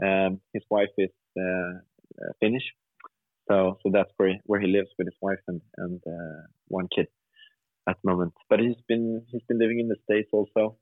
[0.02, 1.74] Um, his wife is uh,
[2.20, 2.66] uh, Finnish,
[3.48, 6.88] so so that's where he, where he lives with his wife and and uh, one
[6.96, 7.06] kid
[7.88, 8.32] at the moment.
[8.50, 10.76] But he's been he's been living in the states also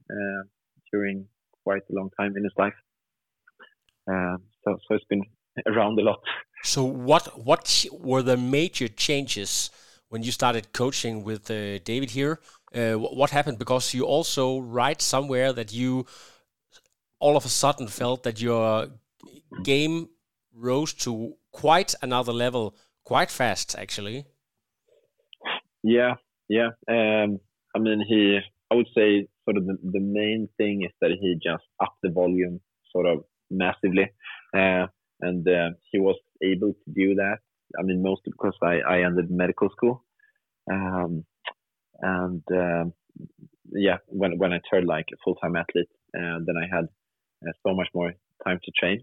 [0.90, 1.26] during
[1.64, 2.78] quite a long time in his life.
[4.10, 5.24] Um, so so it's been
[5.66, 6.20] around a lot.
[6.64, 9.70] So what what were the major changes
[10.08, 12.40] when you started coaching with uh, David here?
[12.74, 13.58] Uh, what happened?
[13.58, 16.06] Because you also write somewhere that you
[17.18, 18.88] all of a sudden felt that your
[19.62, 20.08] game
[20.54, 24.24] rose to quite another level quite fast, actually.
[25.82, 26.14] Yeah,
[26.48, 26.70] yeah.
[26.88, 27.40] Um,
[27.74, 28.38] I mean, he.
[28.70, 32.10] I would say sort of the, the main thing is that he just upped the
[32.10, 32.60] volume
[32.90, 34.10] sort of massively,
[34.56, 34.86] uh,
[35.22, 37.38] and uh, he was able to do that.
[37.78, 40.04] I mean, mostly because I, I ended medical school,
[40.70, 41.24] um,
[42.00, 42.92] and um,
[43.70, 46.84] yeah, when when I turned like a full time athlete, uh, then I had
[47.46, 48.12] uh, so much more
[48.44, 49.02] time to train.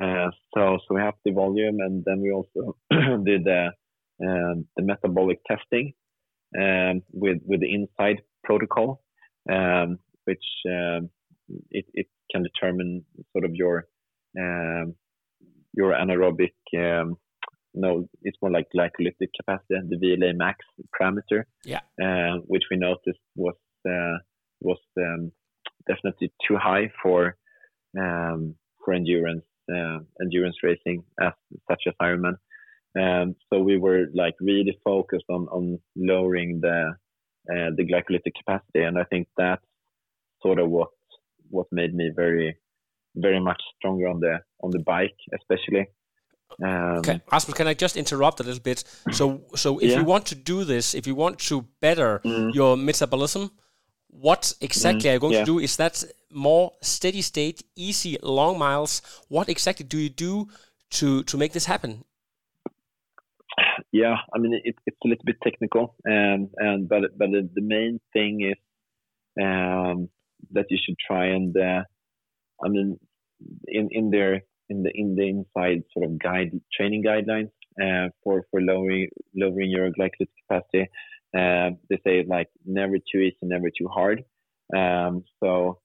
[0.00, 2.76] Uh, so so we have the volume, and then we also
[3.24, 3.70] did the
[4.22, 5.94] um, the metabolic testing
[6.60, 9.02] um, with with the INSCYD protocol,
[9.50, 11.08] um, which um,
[11.70, 13.86] it, it can determine sort of your
[14.38, 14.94] um,
[15.76, 17.16] your anaerobic um,
[17.76, 20.64] no, it's more like glycolytic capacity, the VLA max
[20.98, 23.54] parameter, yeah, uh, which we noticed was
[23.88, 24.16] uh,
[24.60, 25.30] was um,
[25.86, 27.36] definitely too high for
[27.98, 31.32] um, for endurance uh, endurance racing as
[31.70, 32.36] such as Ironman.
[32.98, 36.94] Um, so we were like really focused on on lowering the
[37.52, 39.64] uh, the glycolytic capacity, and I think that's
[40.42, 40.88] sort of what
[41.50, 42.56] what made me very
[43.16, 45.86] very much stronger on the on the bike, especially.
[46.62, 48.84] Um, okay, Rasmus, can I just interrupt a little bit?
[49.10, 49.98] So, so if yeah.
[49.98, 52.54] you want to do this, if you want to better mm.
[52.54, 53.50] your metabolism,
[54.08, 55.10] what exactly mm.
[55.10, 55.40] are you going yeah.
[55.40, 55.58] to do?
[55.58, 59.02] Is that more steady state, easy long miles?
[59.28, 60.48] What exactly do you do
[60.90, 62.04] to to make this happen?
[63.92, 67.62] Yeah, I mean it, it's a little bit technical, and and but but the, the
[67.62, 68.58] main thing is
[69.42, 70.08] um,
[70.52, 71.82] that you should try and uh,
[72.64, 72.98] I mean
[73.66, 77.50] in in their in the in the INSCYD sort of guide training guidelines
[77.82, 80.88] uh, for for lowering lowering your glycolytic capacity.
[81.36, 84.24] Uh, they say like never too easy, never too hard.
[84.74, 85.80] Um, so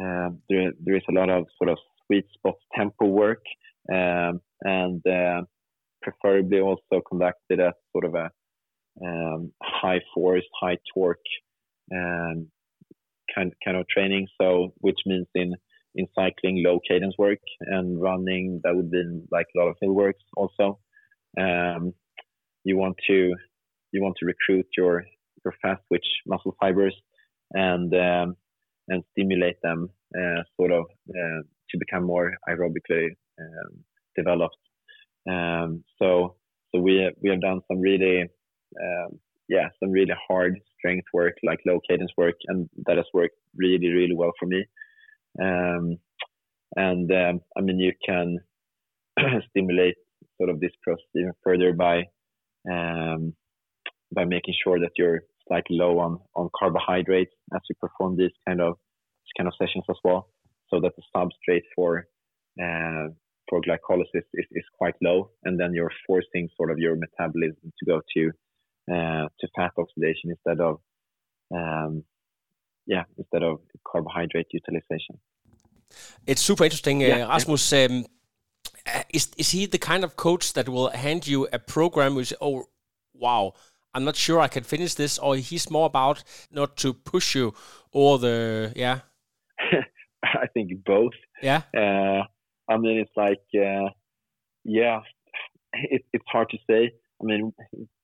[0.00, 3.42] um, there there is a lot of sort of sweet spot tempo work
[3.92, 5.42] um, and uh,
[6.02, 8.30] preferably also conducted at sort of a
[9.04, 11.18] um, high force, high torque
[11.92, 12.48] um,
[13.34, 14.26] kind kind of training.
[14.40, 15.54] So which means in
[15.94, 19.92] in cycling low cadence work and running that would be like a lot of hill
[19.92, 20.78] works also.
[21.38, 21.92] Um,
[22.64, 23.34] you want to
[23.92, 25.04] you want to recruit your
[25.44, 26.94] your fast twitch muscle fibers
[27.52, 28.36] and um,
[28.88, 33.08] and stimulate them uh, sort of uh, to become more aerobically
[33.40, 33.84] um,
[34.16, 34.56] developed.
[35.28, 36.36] Um, so
[36.74, 41.60] so we we have done some really um, yeah some really hard strength work like
[41.66, 44.64] low cadence work and that has worked really really well for me
[45.42, 45.98] um,
[46.76, 48.38] and um, I mean, you can
[49.50, 49.96] stimulate
[50.38, 52.04] sort of this process even further by
[52.70, 53.34] um,
[54.14, 58.60] by making sure that you're slightly low on, on carbohydrates as you perform these kind
[58.60, 58.74] of
[59.24, 60.28] these kind of sessions as well,
[60.70, 62.06] so that the substrate for
[62.62, 63.08] uh,
[63.48, 67.86] for glycolysis is, is quite low, and then you're forcing sort of your metabolism to
[67.86, 68.30] go to
[68.92, 70.80] uh, to fat oxidation instead of
[71.54, 72.04] um,
[72.86, 75.18] yeah, instead of carbohydrate utilization.
[76.26, 77.72] It's super interesting, uh, yeah, Rasmus.
[77.72, 77.84] Yeah.
[77.84, 78.06] Um,
[78.86, 82.34] uh, is is he the kind of coach that will hand you a program which
[82.40, 82.64] oh
[83.14, 83.54] wow
[83.94, 87.54] I'm not sure I can finish this, or he's more about not to push you
[87.92, 89.00] or the yeah.
[90.22, 91.12] I think both.
[91.40, 91.62] Yeah.
[91.76, 92.24] Uh,
[92.68, 93.90] I mean, it's like uh,
[94.64, 95.00] yeah,
[95.72, 96.92] it, it's hard to say.
[97.22, 97.52] I mean,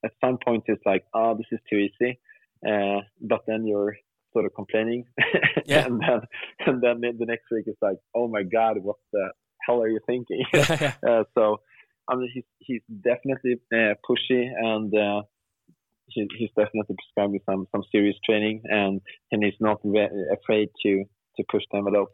[0.04, 2.20] at some point it's like, oh, this is too easy,
[2.66, 3.96] uh, but then you're
[4.32, 5.04] sort of complaining.
[5.66, 5.86] Yeah.
[5.86, 6.20] and then
[6.66, 9.30] and then the next week it's like, oh my god, what the
[9.64, 10.42] hell are you thinking?
[10.54, 11.60] uh, so
[12.08, 14.92] I mean, he's he's definitely uh, pushy and.
[14.94, 15.22] Uh,
[16.12, 21.04] he, he's definitely prescribing some some serious training, and and he's not re- afraid to
[21.36, 22.08] to push the envelope,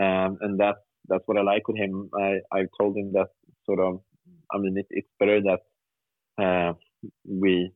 [0.00, 2.08] um, and that's that's what I like with him.
[2.18, 3.28] I I told him that
[3.66, 4.00] sort of,
[4.52, 6.72] I mean, it, it's better that uh,
[7.28, 7.72] we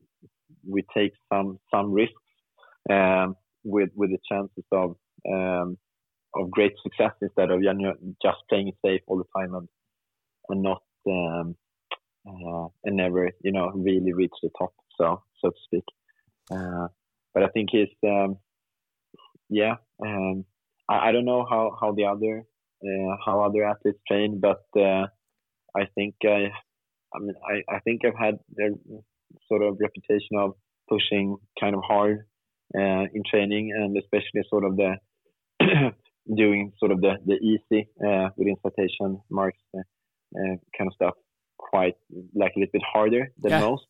[0.66, 2.14] we take some some risks
[2.88, 4.96] um, with with the chances of
[5.31, 5.77] um,
[6.35, 7.62] of great success instead of
[8.23, 9.68] just playing it safe all the time and
[10.49, 11.57] and not um,
[12.27, 15.85] uh, and never you know really reach the top so so to speak.
[16.51, 16.88] Uh,
[17.35, 18.37] but I think he's um,
[19.49, 20.44] yeah um,
[20.88, 22.44] I, I don't know how how the other
[22.85, 25.07] uh, how other athletes train, but uh,
[25.77, 26.51] I think I
[27.14, 28.77] I mean I, I think I've had the
[29.49, 30.55] sort of reputation of
[30.88, 32.27] pushing kind of hard
[32.76, 34.94] uh, in training, and especially sort of the
[36.37, 39.80] doing sort of the the easy uh, within citation marks uh,
[40.37, 41.14] uh, kind of stuff
[41.59, 41.96] quite
[42.35, 43.61] like a little bit harder than yeah.
[43.61, 43.85] most.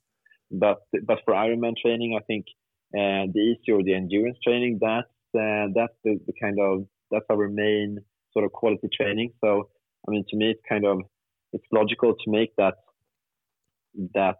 [0.51, 2.47] But but for Ironman training, I think
[2.95, 7.27] uh, the easy or the endurance training that's uh, that's the, the kind of that's
[7.31, 7.99] our main
[8.33, 9.33] sort of quality training.
[9.43, 9.69] So
[10.07, 11.01] I mean, to me, it's kind of
[11.53, 12.75] it's logical to make that
[14.15, 14.37] that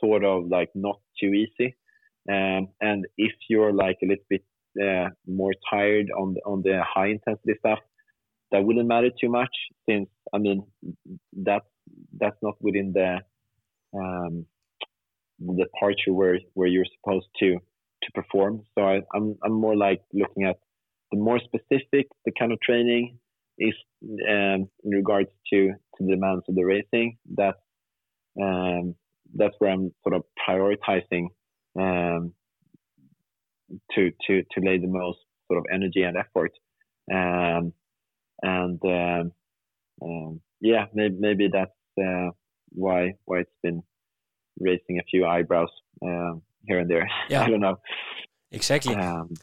[0.00, 1.74] sort of like not too easy
[2.28, 4.44] um, and if you're like a little bit
[4.82, 7.78] uh, more tired on the, on the high intensity stuff,
[8.52, 9.54] that wouldn't matter too much
[9.88, 10.64] since I mean
[11.32, 11.66] that's
[12.18, 13.20] that's not within the
[13.96, 14.46] um,
[15.38, 17.58] the departure where where you're supposed to
[18.02, 18.62] to perform.
[18.74, 20.58] So I, I'm I'm more like looking at
[21.12, 23.18] the more specific the kind of training
[23.58, 23.74] is
[24.28, 27.18] um, in regards to to the demands of the racing.
[27.36, 27.54] That
[28.40, 28.94] um,
[29.34, 31.28] that's where I'm sort of prioritizing
[31.78, 32.32] um,
[33.92, 36.52] to to to lay the most sort of energy and effort.
[37.12, 37.72] Um,
[38.42, 39.32] and um,
[40.02, 42.30] um, yeah, maybe, maybe that's uh,
[42.70, 43.82] why why it's been
[44.58, 45.70] raising a few eyebrows
[46.02, 46.34] uh,
[46.66, 47.08] here and there.
[47.28, 47.44] Yeah.
[47.44, 47.78] I don't know.
[48.52, 48.94] Exactly.
[48.94, 49.34] Um,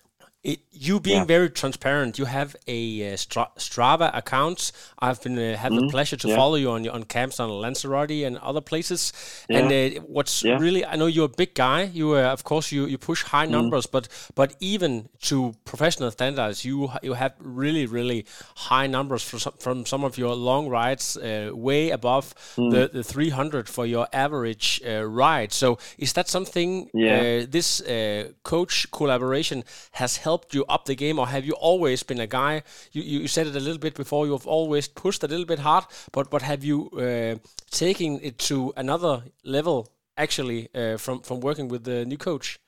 [0.43, 1.25] It, you being Yeah.
[1.37, 4.73] very transparent, you have a uh, Stra- Strava account.
[4.99, 6.35] I've been uh, had the Mhm, pleasure to yeah.
[6.35, 9.13] follow you on on camps on Lanzarote and other places.
[9.49, 9.59] Yeah.
[9.59, 11.83] And uh, what's really, I know you're a big guy.
[11.93, 13.51] You uh, of course you you push high Mm.
[13.51, 18.25] numbers, but but even to professional standards, you you have really really
[18.69, 22.71] high numbers for some, from some of your long rides, uh, way above Mm.
[22.71, 25.53] the, the 300 for your average uh, ride.
[25.53, 27.43] So is that something Yeah.
[27.43, 32.03] uh, this uh, coach collaboration has helped you up the game, or have you always
[32.03, 32.63] been a guy?
[32.91, 34.25] You, you said it a little bit before.
[34.25, 37.35] You have always pushed a little bit hard, but but have you uh,
[37.71, 39.87] taken it to another level?
[40.17, 42.59] Actually, uh, from from working with the new coach.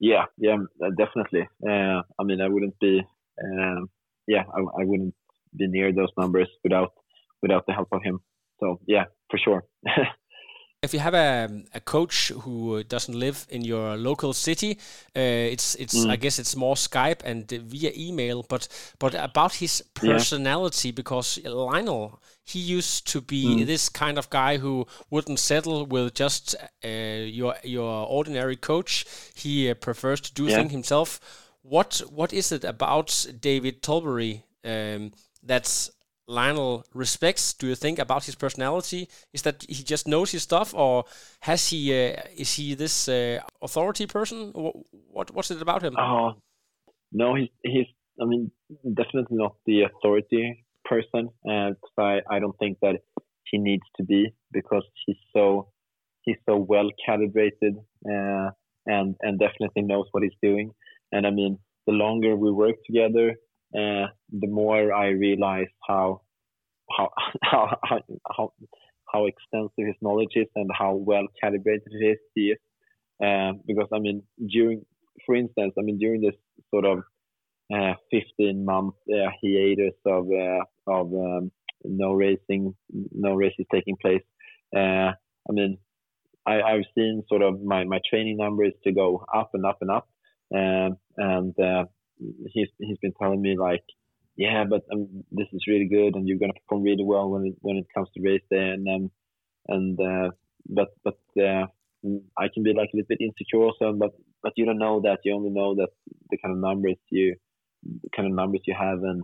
[0.00, 0.56] yeah, yeah,
[0.96, 1.48] definitely.
[1.66, 3.02] Uh, I mean, I wouldn't be,
[3.42, 3.88] um,
[4.26, 5.14] yeah, I, I wouldn't
[5.56, 6.92] be near those numbers without
[7.42, 8.20] without the help of him.
[8.60, 9.64] So yeah, for sure.
[10.84, 14.78] If you have a, a coach who doesn't live in your local city,
[15.16, 18.42] uh, it's it's I guess it's more Skype and via email.
[18.48, 18.68] But
[18.98, 24.86] but about his personality, because Lionel he used to be this kind of guy who
[25.10, 29.06] wouldn't settle with just uh, your your ordinary coach.
[29.34, 30.56] He uh, prefers to do Yeah.
[30.56, 31.20] things himself.
[31.62, 35.90] What what is it about David Tilbury um, that's
[36.26, 37.52] Lionel respects?
[37.54, 39.08] Do you think about his personality?
[39.32, 41.04] Is that he just knows his stuff, or
[41.40, 41.92] has he?
[41.92, 44.52] Uh, is he this uh, authority person?
[44.52, 44.78] Wh-
[45.14, 45.98] What what's it about him?
[45.98, 46.32] Oh
[47.12, 47.86] no, he's he's.
[48.20, 48.50] I mean,
[48.94, 52.96] definitely not the authority person, and I I don't think that
[53.50, 55.68] he needs to be because he's so
[56.22, 57.74] he's so well calibrated
[58.10, 58.50] uh,
[58.86, 60.70] and and definitely knows what he's doing.
[61.12, 63.34] And I mean, the longer we work together,
[63.74, 66.22] uh, the more I realize how
[66.96, 67.10] how
[67.42, 67.76] how
[68.36, 68.52] how
[69.12, 72.18] how, extensive his knowledge is and how well calibrated he is.
[72.34, 72.58] He is.
[73.24, 74.84] Uh, because I mean, during
[75.26, 76.34] for instance, I mean, during this
[76.70, 76.98] sort of
[77.72, 81.52] uh, 15 month uh, hiatus of uh, of um,
[81.84, 82.74] no racing,
[83.12, 84.22] no races taking place.
[84.74, 85.12] Uh,
[85.48, 85.78] I mean,
[86.46, 89.90] I, I've seen sort of my, my training numbers to go up and up and
[89.90, 90.08] up,
[90.54, 91.54] um, and
[92.18, 93.84] he's he's been telling me like,
[94.36, 97.54] yeah, but um, this is really good, and you're gonna perform really well when it
[97.60, 99.10] when it comes to race day, and um,
[99.68, 100.30] and uh,
[100.68, 101.66] but but uh,
[102.38, 105.20] I can be like a little bit insecure also, but but you don't know that.
[105.24, 105.90] You only know that
[106.30, 107.36] the kind of numbers you
[108.02, 109.22] the kind of numbers you have and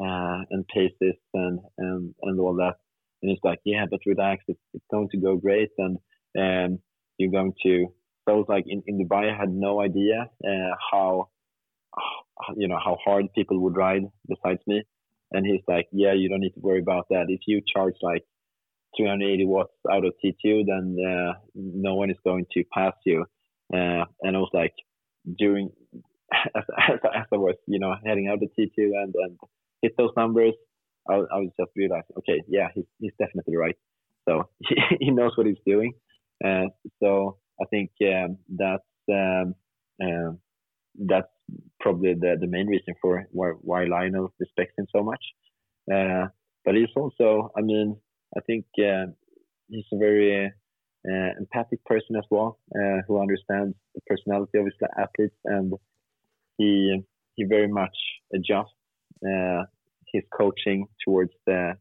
[0.00, 2.74] uh, and paces and, and and all that.
[3.22, 5.98] And it's like, yeah, but relax, it's, it's going to go great, and
[6.38, 6.78] um,
[7.18, 7.86] you're going to.
[8.28, 11.28] So I was like in, in Dubai, I had no idea uh, how
[12.56, 14.82] you know how hard people would ride besides me.
[15.32, 17.26] And he's like, yeah, you don't need to worry about that.
[17.28, 18.22] If you charge like
[18.96, 23.24] 380 watts out of T2, then uh, no one is going to pass you.
[23.74, 24.72] Uh, and I was like,
[25.38, 25.70] during
[26.56, 29.38] as, as, as I was, you know, heading out to T2 and, and
[29.82, 30.54] hit those numbers,
[31.08, 33.76] I, was- I was just realized, okay, yeah, he's, he's definitely right.
[34.28, 35.92] So he, he knows what he's doing.
[36.44, 36.66] Uh,
[37.02, 39.54] so I think um, that's um,
[40.02, 40.38] um
[40.98, 41.28] that's
[41.80, 45.22] probably the, the main reason for why, why Lionel respects him so much.
[45.92, 46.26] Uh,
[46.64, 47.96] but he's also, I mean,
[48.36, 49.06] I think uh,
[49.68, 54.74] he's a very uh, empathic person as well, uh, who understands the personality of his
[54.98, 55.72] athletes, and
[56.58, 57.00] he
[57.34, 57.96] he very much
[58.34, 58.72] adjusts
[59.24, 59.62] uh,
[60.12, 61.74] his coaching towards the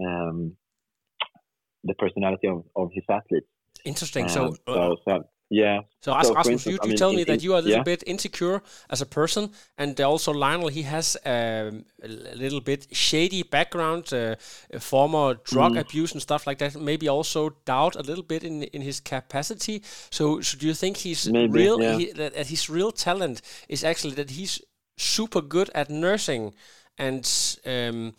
[0.00, 0.56] um,
[1.84, 3.46] the personality of, of his athletes.
[3.84, 4.24] Interesting.
[4.24, 5.24] Um, so, uh, so, so
[5.62, 7.52] yeah, So, As- So, Rasmus, instance, you, I you mean, tell in- me that you
[7.54, 7.92] are a little yeah.
[7.92, 9.42] bit insecure as a person,
[9.76, 12.08] and also Lionel, he has um, a
[12.44, 14.34] little bit shady background, uh,
[14.80, 15.80] former drug Mm.
[15.84, 16.74] abuse and stuff like that.
[16.80, 19.76] Maybe also doubt a little bit in in his capacity.
[20.10, 21.78] So, so do you think he's Maybe, real?
[21.82, 21.98] yeah.
[21.98, 24.60] He, that, that his real talent is actually that he's
[24.96, 26.54] super good at nursing
[26.98, 27.24] and
[27.66, 28.12] um,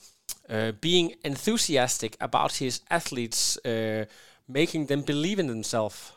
[0.49, 4.05] uh, being enthusiastic about his athletes, uh,
[4.47, 6.11] making them believe in themselves.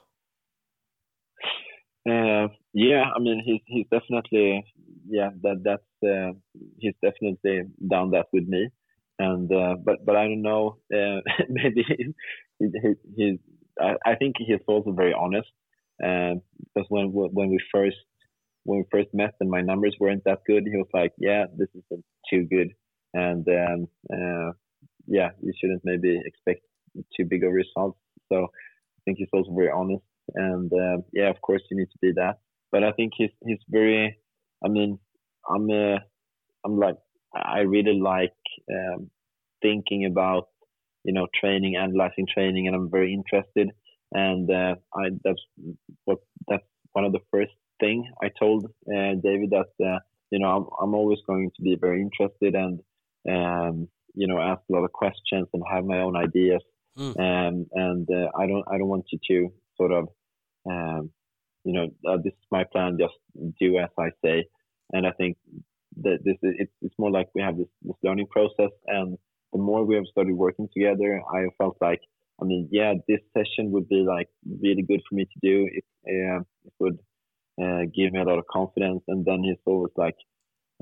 [2.08, 4.64] Uh, yeah, I mean he's he's definitely
[5.08, 6.32] yeah that that's uh,
[6.78, 8.68] he's definitely done that with me,
[9.18, 10.78] and uh, but but I don't know
[11.48, 12.06] maybe he,
[12.60, 13.38] he, he's
[13.80, 15.48] I, I think he's also very honest.
[15.98, 17.96] Because when we- when we first
[18.64, 21.68] when we first met and my numbers weren't that good he was like yeah this
[21.74, 22.70] isn't too good.
[23.14, 23.88] And um,
[25.06, 26.60] yeah you shouldn't maybe expect
[27.16, 27.98] too big of results.
[28.30, 30.04] So I think he's also very honest
[30.34, 32.38] and uh, yeah, of course you need to be that.
[32.70, 34.18] But I think he's he's very.
[34.64, 34.98] I mean,
[35.48, 35.98] I'm uh,
[36.64, 36.96] I'm like
[37.34, 38.36] I really like
[38.70, 39.10] um,
[39.62, 40.48] thinking about
[41.04, 43.70] you know training, analyzing training, and I'm very interested.
[44.12, 45.42] And uh, I that's
[46.04, 46.18] what
[46.48, 49.98] that's one of the first thing I told uh, David that uh,
[50.30, 52.80] you know I'm, I'm always going to be very interested and
[53.28, 56.62] um, you know ask a lot of questions and have my own ideas.
[56.98, 57.16] Mm.
[57.20, 60.08] Um, and uh, I don't I don't want you to sort of
[60.70, 61.10] um,
[61.64, 63.14] you know uh, this is my plan just
[63.60, 64.46] do as I say.
[64.92, 65.36] And I think
[66.02, 69.18] that this is it's, it's more like we have this, this learning process and
[69.52, 72.00] the more we have started working together, I felt like,
[72.40, 74.28] I mean, yeah, this session would be like
[74.62, 75.68] really good for me to do.
[75.72, 76.98] It, uh, it would
[77.60, 79.02] uh, give me a lot of confidence.
[79.08, 80.16] And then he's always like,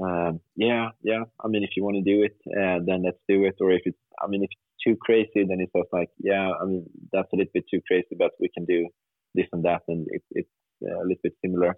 [0.03, 1.25] um, yeah, yeah.
[1.43, 3.55] I mean, if you want to do it, uh, then let's do it.
[3.61, 6.65] Or if it's, I mean, if it's too crazy, then he says like, yeah, I
[6.67, 8.89] mean, that's a little bit too crazy, but we can do
[9.37, 10.49] this and that, and it, it's
[10.83, 11.77] a little bit similar.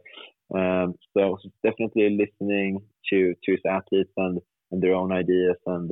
[0.54, 2.80] Um, so definitely listening
[3.10, 4.40] to to his athletes and
[4.70, 5.90] and their own ideas and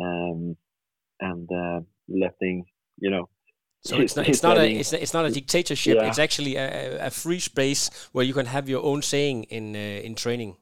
[0.00, 0.56] um,
[1.20, 2.64] and uh, letting
[2.98, 3.28] you know.
[3.82, 5.96] So it's not, it's not a it's, it's not a dictatorship.
[5.96, 6.08] Yeah.
[6.08, 9.78] It's actually a, a, free space where you can have your own saying in uh,
[9.78, 10.56] in training.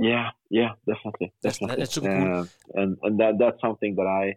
[0.00, 1.76] Yeah, yeah, definitely, definitely.
[1.76, 2.40] That's, that's super cool.
[2.40, 4.34] Uh, and and that that's something that I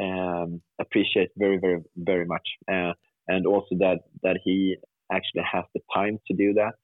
[0.00, 2.46] um, appreciate very, very, very much.
[2.70, 2.92] Uh,
[3.28, 4.76] and also that that he
[5.12, 6.74] actually has the time to do that.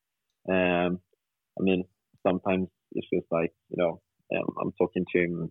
[0.53, 0.99] Um,
[1.59, 1.84] I mean,
[2.26, 4.01] sometimes it feels like you know
[4.36, 5.51] um, I'm talking to him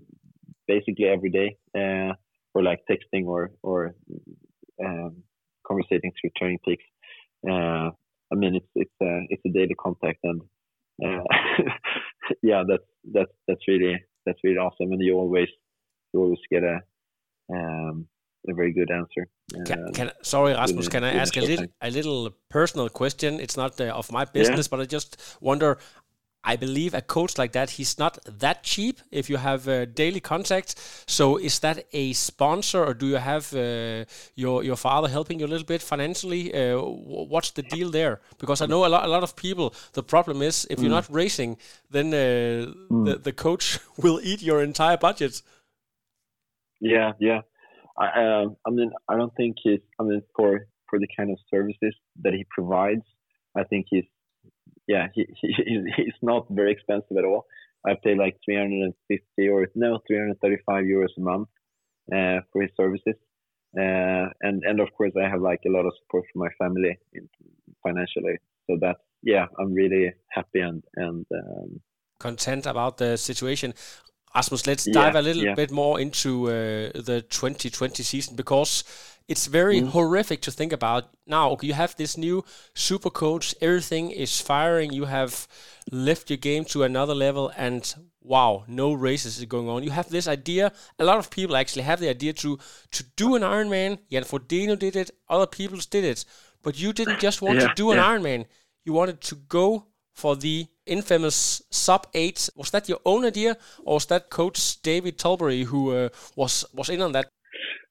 [0.68, 2.14] basically every day, uh,
[2.54, 3.96] or like texting or or
[4.84, 5.24] um,
[5.66, 6.60] conversating through Turning.
[7.48, 7.92] Uh,
[8.32, 10.42] I mean, it's it's a it's a daily contact, and
[11.06, 11.24] uh,
[12.44, 12.84] yeah, that's
[13.14, 15.50] that's that's really that's really awesome, and you always
[16.14, 16.80] you always get a
[17.54, 18.08] um,
[18.48, 19.28] a very good answer.
[19.66, 23.40] Can, uh, can, sorry, Rasmus, can I ask a little a little personal question?
[23.40, 24.78] It's not uh, of my business, yeah.
[24.78, 25.78] but I just wonder
[26.44, 30.22] I believe a coach like that, he's not that cheap if you have uh, daily
[30.22, 30.76] contact.
[31.06, 35.46] So is that a sponsor or do you have uh, your your father helping you
[35.46, 36.54] a little bit financially?
[36.54, 38.22] Uh, what's the deal there?
[38.38, 41.02] Because I know a lot, a lot of people, the problem is if you're mm.
[41.02, 41.58] not racing,
[41.92, 43.06] then uh, mm.
[43.06, 45.42] the, the coach will eat your entire budget.
[46.80, 47.42] Yeah, yeah.
[47.98, 51.38] I, um, I mean, I don't think he's, I mean, for, for the kind of
[51.50, 53.04] services that he provides,
[53.58, 54.06] I think he's
[54.90, 55.54] yeah, he, he
[55.96, 57.46] he's not very expensive at all.
[57.88, 61.48] I pay like 350 or no 335 euros a month
[62.14, 63.16] uh, for his services,
[63.78, 66.98] uh, and and of course I have like a lot of support from my family
[67.84, 68.38] financially.
[68.68, 71.82] So that's yeah, I'm really happy and and um,
[72.20, 73.74] content about the situation.
[74.36, 75.56] Rasmus, let's dive a little yeah.
[75.56, 78.84] bit more into uh, the 2020 season because
[79.28, 79.90] it's very mm.
[79.90, 81.10] horrific to think about.
[81.28, 85.48] Now, you have this new super coach, everything is firing, you have
[85.92, 89.84] lifted your game to another level, and wow, no races is going on.
[89.84, 92.60] You have this idea, a lot of people actually have the idea to,
[92.92, 94.00] to do an Ironman.
[94.12, 96.26] Jan Frodeno did it, other people did it,
[96.64, 98.00] but you didn't just want yeah, to do an.
[98.00, 98.46] Ironman,
[98.84, 99.86] you wanted to go
[100.20, 102.50] for the infamous sub eight.
[102.56, 106.90] Was that your own idea, or was that Coach David Tilbury who uh, was was
[106.90, 107.26] in on that?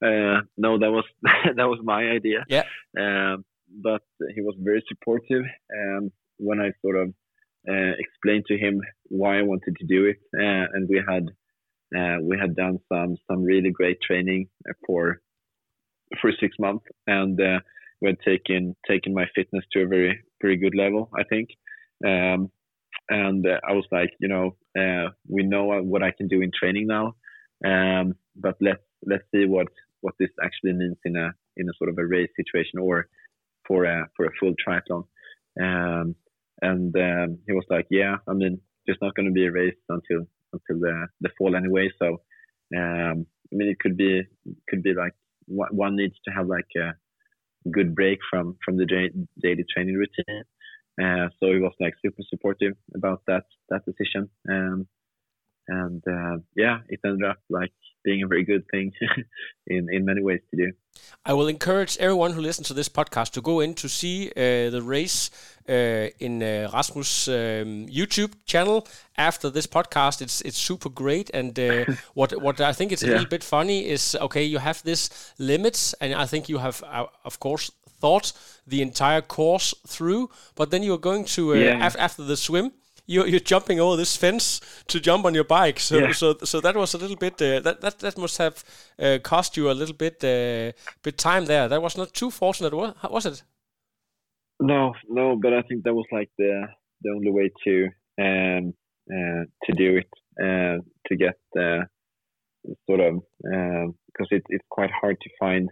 [0.02, 1.04] Uh, no, that was
[1.56, 2.44] that was my idea.
[2.48, 2.64] Yeah.
[2.98, 3.44] Um,
[3.82, 4.02] but
[4.34, 7.08] he was very supportive, and when I sort of
[7.68, 11.24] uh, explained to him why I wanted to do it, uh, and we had
[11.96, 14.48] uh, we had done some some really great training
[14.86, 15.20] for
[16.20, 17.60] for six months, and uh,
[18.00, 21.48] we had taken taken my fitness to a very very good level, I think.
[22.06, 22.50] Um,
[23.08, 26.50] and uh, I was like, you know, uh, we know what I can do in
[26.58, 27.14] training now,
[27.64, 29.68] um, but let's let's see what
[30.00, 33.08] what this actually means in a in a sort of a race situation or
[33.66, 35.04] for a for a full triathlon.
[35.60, 36.14] Um,
[36.60, 39.76] and um, he was like, yeah, I mean, there's not going to be a race
[39.88, 41.90] until until the the fall anyway.
[41.98, 42.20] So
[42.76, 44.22] um, I mean, it could be
[44.68, 45.12] could be like
[45.46, 46.92] one needs to have like a
[47.70, 48.86] good break from from the
[49.42, 50.44] daily training routine
[51.00, 54.28] uh, so he was like super supportive about that that decision.
[54.48, 54.88] Um,
[55.68, 57.72] and uh, yeah, it ended up like
[58.04, 58.92] being a very good thing
[59.66, 60.72] in in many ways to do.
[61.24, 64.70] I will encourage everyone who listens to this podcast to go in to see uh,
[64.70, 65.30] the race
[65.68, 68.86] uh, in uh, Rasmus' um, YouTube channel
[69.16, 70.22] after this podcast.
[70.22, 71.84] It's it's super great, and uh,
[72.14, 73.10] what what I think is yeah.
[73.10, 76.82] a little bit funny is okay, you have this limits, and I think you have
[76.82, 77.70] uh, of course
[78.00, 78.32] thought
[78.66, 81.86] the entire course through, but then you're going to uh, yeah.
[81.86, 82.72] af- after the swim.
[83.10, 86.12] You're, you're jumping over this fence to jump on your bike, so yeah.
[86.12, 88.62] so so that was a little bit uh, that that that must have
[88.98, 90.72] uh, cost you a little bit uh,
[91.02, 91.68] bit time there.
[91.68, 92.74] That was not too fortunate,
[93.10, 93.42] was it?
[94.60, 96.66] No, no, but I think that was like the
[97.00, 97.88] the only way to
[98.20, 98.74] um,
[99.10, 101.84] uh, to do it uh, to get uh,
[102.86, 105.70] sort of uh, because it, it's quite hard to find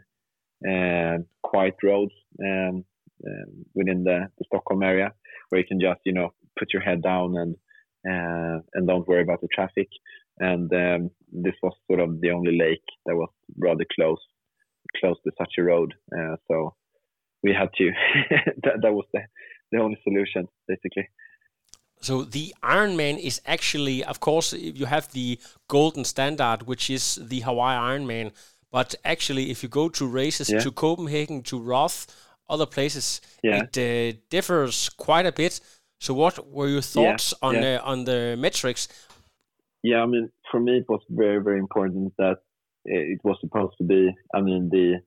[1.42, 2.84] quiet roads um,
[3.26, 5.12] uh, within the, the, Stockholm area
[5.48, 7.54] where you can just you know put your head down and
[8.08, 9.88] uh, and don't worry about the traffic.
[10.38, 14.20] And um, this was sort of the only lake that was rather close
[15.00, 15.94] close to such a road.
[16.16, 16.74] Uh, so
[17.42, 17.90] we had to.
[18.62, 19.20] that, that was the
[19.72, 21.08] the only solution basically.
[22.00, 27.40] So the Ironman is actually, of course, you have the golden standard, which is the
[27.40, 28.32] Hawaii Ironman.
[28.70, 30.60] But actually, if you go to races yeah.
[30.60, 32.06] to Copenhagen, to Roth,
[32.48, 33.62] other places, yeah.
[33.62, 35.60] it uh, differs quite a bit.
[35.98, 37.48] So, what were your thoughts yeah.
[37.48, 38.88] on the on the metrics?
[39.82, 42.38] Yeah, I mean, for me, it was very very important that
[42.84, 44.14] it was supposed to be.
[44.34, 45.00] I mean, the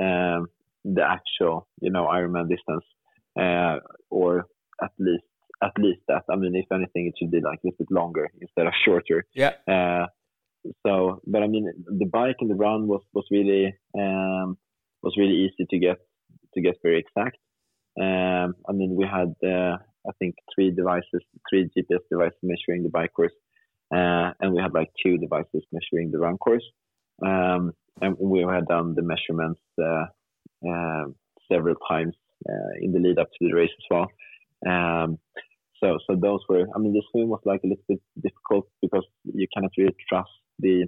[0.00, 0.48] um,
[0.84, 2.84] the actual, you know, Ironman distance,
[3.38, 3.78] uh,
[4.10, 4.46] or
[4.82, 5.24] at least
[5.62, 6.22] at least that.
[6.30, 9.24] I mean, if anything, it should be like a little bit longer instead of shorter.
[9.32, 9.52] Yeah.
[9.66, 10.06] Uh,
[10.84, 14.56] so, but I mean, the bike and the run was was really um,
[15.02, 15.98] was really easy to get
[16.54, 17.38] to get very exact.
[18.00, 19.76] Um, I mean, we had uh,
[20.08, 23.32] I think three devices, three GPS devices measuring the bike course,
[23.94, 26.64] uh, and we had like two devices measuring the run course.
[27.24, 30.06] Um, and we had done the measurements uh,
[30.68, 31.04] uh
[31.50, 32.14] several times
[32.48, 34.08] uh, in the lead up to the race as well.
[34.66, 35.18] Um,
[35.82, 36.66] so, so those were.
[36.74, 40.30] I mean, the swim was like a little bit difficult because you cannot really trust
[40.58, 40.86] the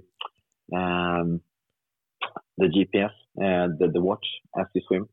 [0.75, 1.41] um,
[2.57, 4.25] the GPS and the, the watch
[4.59, 5.07] as you swim.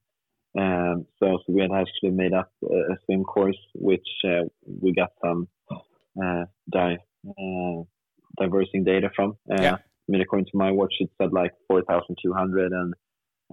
[0.59, 4.45] Um, so, so we had actually made up a, a swim course, which uh,
[4.83, 6.99] we got some uh, di-
[7.29, 7.83] uh,
[8.41, 9.37] diversing data from.
[9.51, 9.75] Uh, yeah.
[9.75, 12.95] I mean, according to my watch, it said like 4,200, and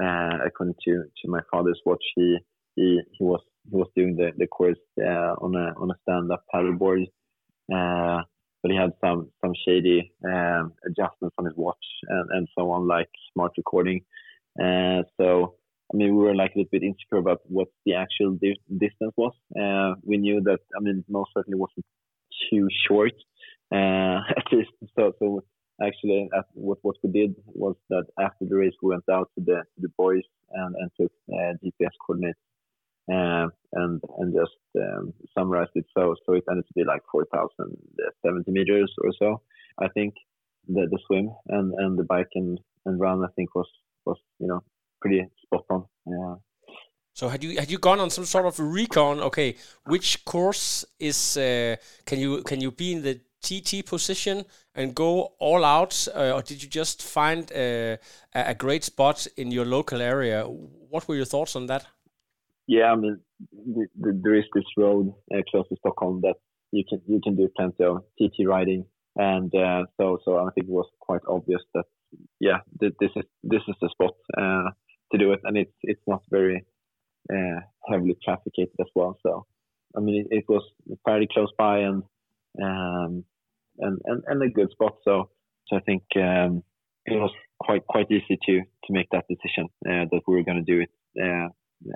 [0.01, 2.37] uh, according to, to my father's watch, he
[2.75, 6.31] he he was he was doing the the course uh, on a on a stand
[6.31, 7.05] up paddleboard,
[7.73, 8.21] uh,
[8.63, 12.87] but he had some some shady um, adjustments on his watch and, and so on,
[12.87, 14.01] like smart recording.
[14.59, 15.55] Uh, so
[15.93, 19.13] I mean, we were like a little bit insecure about what the actual di- distance
[19.17, 19.33] was.
[19.61, 21.85] Uh, we knew that I mean, most certainly wasn't
[22.49, 23.13] too short,
[23.71, 24.71] uh, at least.
[24.97, 25.43] So so
[25.83, 29.63] actually what what we did was that after the race we went out to the
[29.77, 32.39] the buoys and and took uh, GPS coordinates
[33.11, 35.85] uh, and and just um, summarized it.
[35.97, 39.41] So so it ended to be like 4,070 meters or so.
[39.79, 40.13] I think
[40.67, 43.69] the the swim and and the bike and and run I think was
[44.05, 44.63] was you know
[45.01, 45.85] pretty spot on.
[46.05, 46.35] Yeah.
[47.13, 49.19] So had you had you gone on some sort of recon?
[49.19, 51.75] Okay, which course is uh,
[52.05, 56.41] can you can you be in the TT position and go all out, uh, or
[56.41, 57.97] did you just find uh,
[58.33, 60.45] a great spot in your local area?
[60.45, 61.85] What were your thoughts on that?
[62.67, 63.19] Yeah, I mean,
[63.51, 66.35] the, the, there is this road uh, close to Stockholm that
[66.71, 68.85] you can you can do plenty of TT riding,
[69.15, 71.85] and uh, so so I think it was quite obvious that
[72.39, 74.69] yeah, th- this is this is the spot uh,
[75.11, 76.65] to do it, and it's it's not very
[77.31, 77.59] uh,
[77.89, 79.17] heavily trafficked as well.
[79.23, 79.45] So
[79.95, 80.63] I mean, it, it was
[81.05, 82.03] fairly close by and
[82.61, 83.23] um,
[83.79, 84.95] and, and and a good spot.
[85.03, 85.29] So
[85.67, 86.63] so I think um,
[87.05, 90.63] it was quite quite easy to to make that decision uh, that we were going
[90.63, 90.89] to do it
[91.21, 91.49] uh,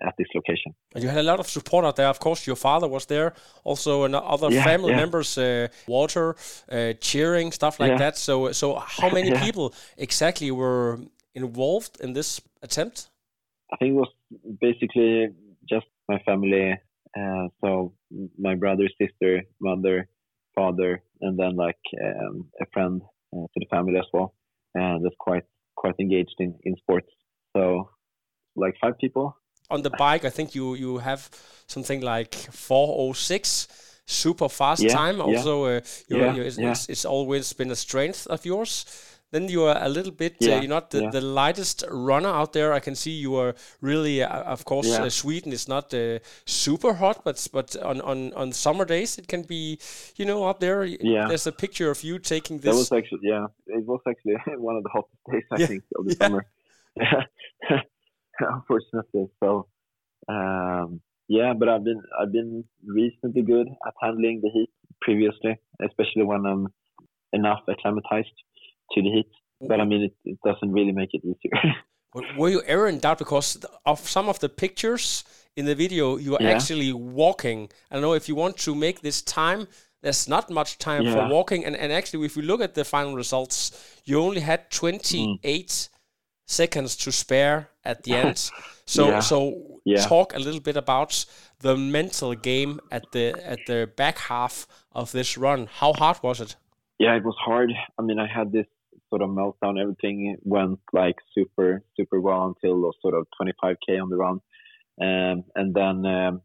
[0.05, 0.73] at this location.
[0.93, 2.07] And you had a lot of support out there.
[2.07, 3.33] Of course, your father was there,
[3.63, 4.97] also and other yeah, family yeah.
[4.97, 6.35] members, uh, water,
[6.71, 7.97] uh, cheering, stuff like yeah.
[7.97, 8.17] that.
[8.17, 10.99] So, so how many people exactly were
[11.33, 13.09] involved in this attempt?
[13.71, 14.11] I think it was
[14.61, 15.29] basically
[15.69, 16.77] just my family.
[17.17, 17.93] Uh, so
[18.37, 20.07] my brother, sister, mother,
[20.55, 23.01] father, and then like um, a friend
[23.35, 24.33] uh, to the family as well.
[24.75, 25.43] And that's quite
[25.75, 27.09] quite engaged in in sports.
[27.55, 27.89] So
[28.55, 29.35] like five people
[29.69, 31.29] on the bike, I think you you have
[31.67, 33.67] something like 406
[34.07, 35.21] super fast yeah, time.
[35.21, 36.71] Also, uh, yeah, uh, it's, yeah.
[36.71, 38.85] it's, it's, always been a strength of yours.
[39.31, 42.71] Then you are a little bit, uh, you're not the, the lightest runner out there.
[42.71, 46.93] I can see you are really, uh, of course, uh, Sweden is not uh, super
[46.93, 49.79] hot, but but on, on, on summer days it can be,
[50.15, 50.85] you know, up there.
[50.85, 51.27] Yeah.
[51.27, 52.71] There's a picture of you taking this.
[52.71, 56.05] That was actually, yeah, it was actually one of the hottest days I think of
[56.05, 56.45] the summer.
[58.55, 59.27] unfortunately.
[59.43, 59.67] So
[60.27, 64.69] um, yeah, but I've been I've been reasonably good at handling the heat
[65.01, 66.67] previously, especially when I'm
[67.33, 68.37] enough acclimatized
[68.93, 69.31] to the heat.
[69.67, 71.75] But I mean, it, it doesn't really make it easier.
[72.37, 75.23] Were you ever in doubt because of some of the pictures
[75.55, 76.51] in the video you are yeah.
[76.51, 77.69] actually walking?
[77.91, 79.67] I don't know if you want to make this time.
[80.01, 81.13] There's not much time yeah.
[81.13, 84.69] for walking, and, and actually, if you look at the final results, you only had
[84.71, 85.89] 28 mm
[86.49, 88.51] seconds to spare at the end.
[88.89, 89.19] So yeah.
[89.19, 90.05] so yeah.
[90.07, 91.25] talk a little bit about
[91.59, 95.67] the mental game at the at the back half of this run.
[95.69, 96.55] How hard was it?
[96.97, 97.69] Yeah, it was hard.
[97.99, 98.65] I mean, I had this
[99.09, 99.77] sort of meltdown.
[99.77, 104.39] Everything went like super super well until sort of 25k on the run,
[105.01, 106.41] um, and then um,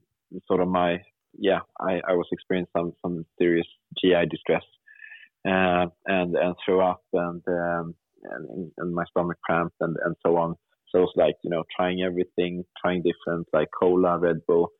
[0.48, 0.98] sort of my
[1.38, 3.68] yeah I, I was experiencing some some serious
[4.00, 4.64] GI distress
[5.46, 10.36] uh, and and throw up and, um, and and my stomach cramped and and so
[10.36, 10.56] on.
[10.92, 14.70] So it was like you know trying everything, trying different like cola, Red Bull.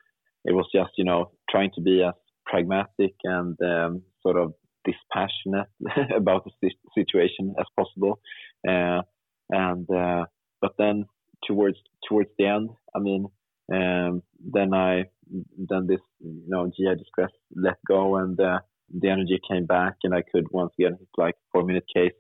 [0.44, 2.14] It was just you know trying to be as
[2.46, 4.54] pragmatic and um, sort of
[4.84, 5.68] dispassionate
[6.16, 8.20] about the situation as possible.
[8.68, 9.02] Uh,
[9.50, 10.24] and uh,
[10.60, 11.06] but then
[11.46, 13.26] towards towards the end, I mean,
[13.72, 18.58] um, then I then this you know GI distress let go and uh,
[18.92, 22.12] the energy came back and I could once again hit like four minute case.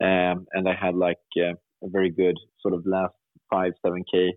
[0.00, 3.14] Um, and I had like uh, a very good sort of last
[3.50, 4.34] five seven k.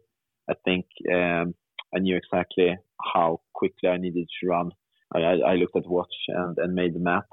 [0.50, 1.54] I think um,
[1.96, 2.76] I knew exactly
[3.14, 4.72] how quickly I needed to run.
[5.14, 7.24] I, I looked at watch and, and made the math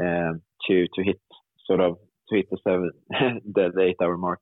[0.00, 1.20] um, to to hit
[1.66, 2.90] sort of to hit the seven
[3.54, 4.40] the, the eight hour mark.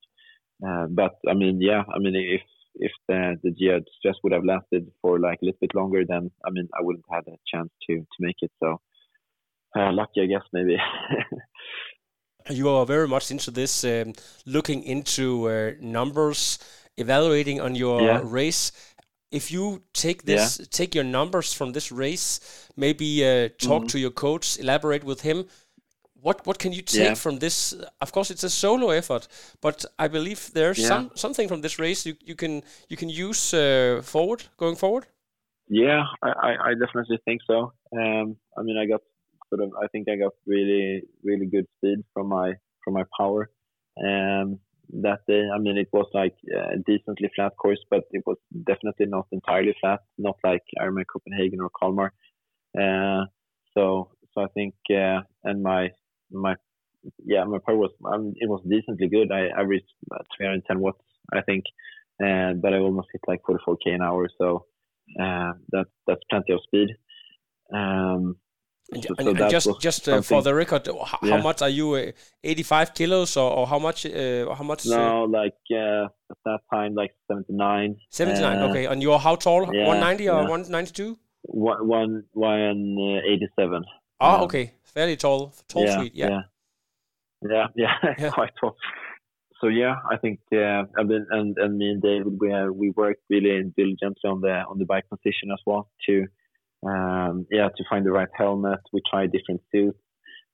[0.66, 2.42] Uh, but I mean, yeah, I mean if
[2.76, 6.50] if the the stress would have lasted for like a little bit longer, then I
[6.50, 8.50] mean I wouldn't have had a chance to to make it.
[8.62, 8.80] So
[9.76, 10.76] uh, lucky, I guess maybe.
[12.50, 14.14] you are very much into this, um,
[14.46, 16.58] looking into uh, numbers,
[16.96, 18.20] evaluating on your yeah.
[18.22, 18.72] race.
[19.30, 20.66] If you take this, yeah.
[20.70, 22.40] take your numbers from this race,
[22.76, 23.86] maybe uh, talk mm-hmm.
[23.88, 25.46] to your coach, elaborate with him.
[26.22, 27.14] What what can you take yeah.
[27.14, 27.74] from this?
[28.00, 29.28] Of course, it's a solo effort,
[29.60, 33.54] but I believe there's some something from this race you, you can you can use
[33.54, 35.06] uh, forward going forward.
[35.68, 37.72] Yeah, I, I definitely think so.
[37.92, 39.02] Um, I mean, I got
[39.50, 43.50] sort of I think I got really really good speed from my from my power.
[43.98, 44.60] Um,
[45.02, 49.06] that day, I mean, it was like a decently flat course, but it was definitely
[49.06, 52.12] not entirely flat, not like Ironman Copenhagen or Kalmar.
[52.78, 53.24] Uh,
[53.74, 55.90] so so I think uh, and my
[56.30, 56.56] my
[57.24, 59.32] yeah my power was um, it was decently good.
[59.32, 59.90] I averaged
[60.36, 61.64] 310 watts, I think,
[62.22, 64.28] uh, but I almost hit like 44k an hour.
[64.38, 64.66] So
[65.20, 66.88] uh, that that's plenty of speed.
[67.72, 68.36] Um,
[68.92, 71.42] and, so, and, and just just uh, for the record, how, yeah.
[71.42, 71.94] much are you?
[71.94, 72.12] Uh,
[72.44, 74.06] 85 kilos or, or how much?
[74.06, 74.86] Uh, how much?
[74.86, 77.96] No, like uh, at that time, like 79.
[78.10, 78.58] 79.
[78.58, 79.62] Uh, okay, and you're how tall?
[79.74, 81.18] Yeah, 190 or 192?
[81.42, 83.84] One one one uh, 87.
[84.20, 85.84] Oh, okay, fairly tall, tall.
[86.12, 86.42] Yeah.
[87.42, 88.76] Yeah, yeah, yeah, quite tall.
[89.60, 92.90] So yeah, I think uh, I've been and, and me and David we have, we
[92.90, 96.26] worked really diligently on the on the bike position as well to
[96.84, 98.80] um, yeah, to find the right helmet.
[98.92, 99.98] We tried different suits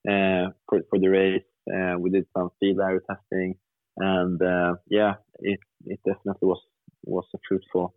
[0.09, 1.43] uh, for, for the race.
[1.73, 3.57] Uh, we did some field aero testing,
[3.97, 6.61] and uh, yeah, it it definitely was
[7.05, 7.95] was a fruitful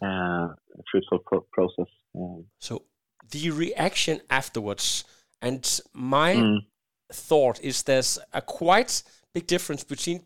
[0.00, 0.48] uh,
[0.90, 1.92] fruitful pro- process.
[2.14, 2.82] Um, so
[3.30, 5.04] the reaction afterwards,
[5.40, 6.58] and my mm.
[7.12, 9.02] thought is there's a quite
[9.34, 10.22] big difference between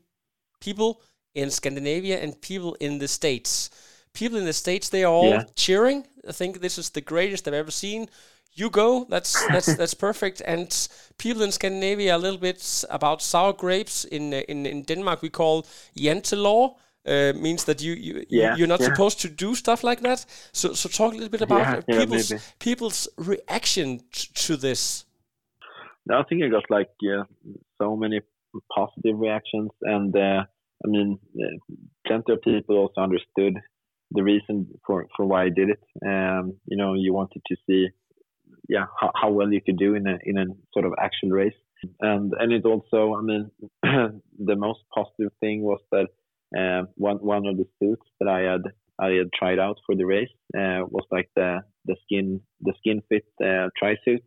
[0.60, 1.00] people
[1.34, 3.70] in Scandinavia and people in the States
[4.16, 5.44] people in the states they are all yeah.
[5.54, 6.06] cheering.
[6.28, 8.08] I think this is the greatest I've ever seen.
[8.52, 10.42] You go, that's that's that's perfect.
[10.46, 14.04] And people in Scandinavia a little bit about sour grapes.
[14.04, 16.76] In in in Denmark, we call jantelaw.
[17.08, 18.88] Uh, means that you you yeah, you're not yeah.
[18.88, 20.26] supposed to do stuff like that.
[20.52, 24.00] So so talk a little bit about yeah, people's people's reaction
[24.46, 25.04] to this.
[26.10, 27.24] I think I got like yeah,
[27.78, 28.20] so many
[28.74, 30.44] positive reactions, and uh,
[30.84, 31.74] I mean, uh,
[32.06, 33.60] plenty of people also understood
[34.16, 35.82] the reason for for why I did it.
[36.04, 37.88] Um, you know, you wanted to see,
[38.68, 41.60] yeah, how, how well you could do in a in a sort of action race,
[42.00, 43.50] and and it also, I mean,
[43.82, 46.08] the most positive thing was that
[46.58, 48.62] uh, one one of the suits that I had
[48.98, 53.02] I had tried out for the race uh, was like the the skin the skin
[53.08, 54.22] fit uh, tri suit,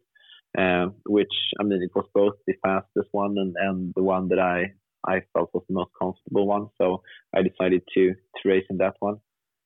[0.58, 4.40] uh, which I mean it was both the fastest one and, and the one that
[4.40, 4.74] I
[5.08, 6.68] I felt was the most comfortable one.
[6.78, 7.02] So
[7.36, 9.18] I decided to to race in that one.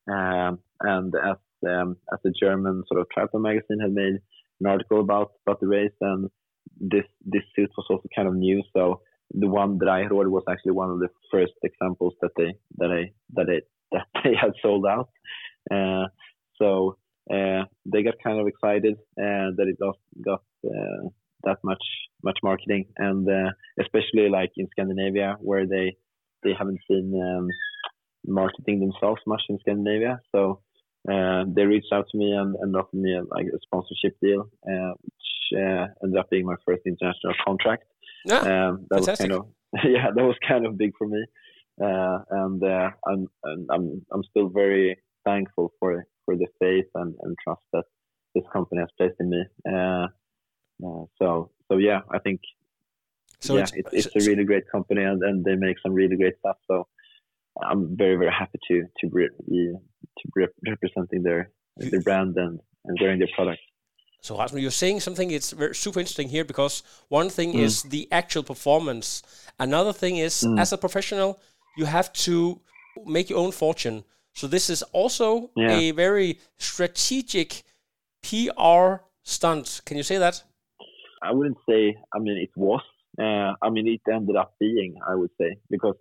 [0.07, 1.37] Um, and as
[1.67, 4.15] um, as the German sort of triathlon magazine had made
[4.59, 6.29] an article about about the race, and
[6.79, 8.61] this this suit was also kind of new.
[8.73, 9.01] So
[9.31, 12.53] the one that I had ordered was actually one of the first examples that they
[12.77, 15.09] that I that it that they had sold out.
[15.71, 16.07] Uh,
[16.61, 16.97] so
[17.31, 21.09] uh, they got kind of excited uh, that it got got uh,
[21.43, 21.83] that much
[22.23, 25.95] much marketing, and uh, especially like in Scandinavia where they
[26.43, 27.47] they haven't seen um,
[28.25, 30.19] marketing themselves much in Scandinavia.
[30.31, 30.61] So
[31.11, 34.49] uh, they reached out to me and, and offered me a, like a sponsorship deal,
[34.67, 37.83] uh, which uh, ended up being my first international contract.
[38.25, 39.07] Yeah, um, that fantastic.
[39.07, 39.47] was kind of
[39.83, 41.25] yeah, that was kind of big for me,
[41.83, 43.27] uh, and uh, I'm,
[43.69, 47.83] I'm I'm still very thankful for for the faith and, and trust that
[48.35, 49.43] this company has placed in me.
[49.67, 50.07] Uh,
[51.19, 52.41] so so yeah, I think
[53.39, 56.15] so yeah, it's, it's, it's, a really great company, and, and they make some really
[56.15, 56.57] great stuff.
[56.67, 56.87] So
[57.61, 59.27] I'm very very happy to to be
[60.19, 63.61] to be representing their their brand and and wearing their product.
[64.21, 67.59] So Rasmus, you're saying something it's very, super interesting here because one thing mm.
[67.59, 69.21] is the actual performance.
[69.59, 70.57] Another thing is mm.
[70.57, 71.39] as a professional,
[71.77, 72.61] you have to
[73.05, 74.05] make your own fortune.
[74.33, 75.71] So this is also yeah.
[75.71, 77.63] a very strategic
[78.23, 79.81] PR stunt.
[79.85, 80.41] Can you say that?
[81.21, 81.95] I wouldn't say.
[82.13, 82.81] I mean, it was.
[83.19, 84.95] Uh, I mean, it ended up being.
[85.07, 85.95] I would say because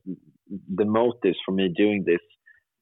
[0.74, 2.20] the motives for me doing this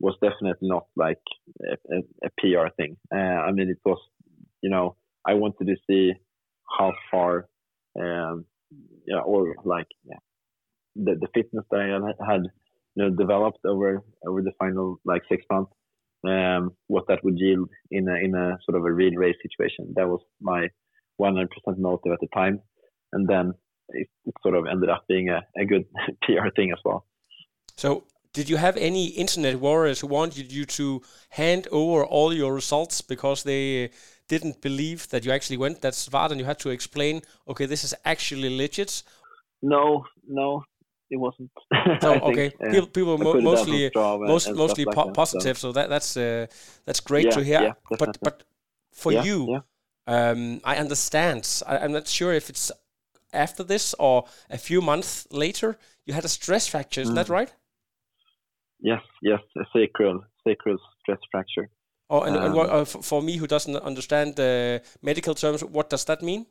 [0.01, 1.21] was definitely not like
[1.63, 2.97] a, a, a PR thing.
[3.15, 3.99] Uh, I mean, it was,
[4.63, 4.97] you know,
[5.27, 6.13] I wanted to see
[6.79, 7.49] how far,
[8.01, 8.45] um,
[9.07, 10.19] yeah, or like yeah,
[10.97, 12.43] the the fitness that I had,
[12.95, 15.73] you know, developed over over the final like six months,
[16.27, 19.93] um, what that would yield in a in a sort of a real race situation.
[19.97, 20.69] That was my
[21.21, 21.49] 100%
[21.79, 22.61] motive at the time,
[23.13, 23.53] and then
[23.91, 24.09] it,
[24.43, 25.85] sort of ended up being a, a good
[26.23, 27.05] PR thing as well.
[27.81, 28.05] So
[28.35, 31.01] did you have any internet warriors who wanted you to
[31.31, 33.91] hand over all your results because they
[34.29, 37.83] didn't believe that you actually went that far and you had to explain, okay, this
[37.83, 39.03] is actually legit?
[39.63, 40.63] No, no,
[41.09, 41.51] it wasn't.
[42.03, 45.69] So, okay, think, people, people mo- mostly most, mostly po- like positive, so.
[45.69, 45.73] so.
[45.73, 46.47] that that's uh,
[46.85, 47.63] that's great yeah, to hear.
[47.63, 48.43] Yeah, but but
[48.93, 49.63] for yeah, you,
[50.07, 51.63] um, I understand.
[51.67, 52.71] I, am not sure if it's
[53.33, 55.79] after this or a few months later.
[56.07, 57.15] You had a stress fracture, is mm.
[57.15, 57.53] that right?
[58.83, 61.69] Yes, yes, a sacral sacral stress fracture.
[62.09, 65.91] Oh, and, um, and what, uh, for me who doesn't understand the medical terms, what
[65.91, 66.47] does that mean?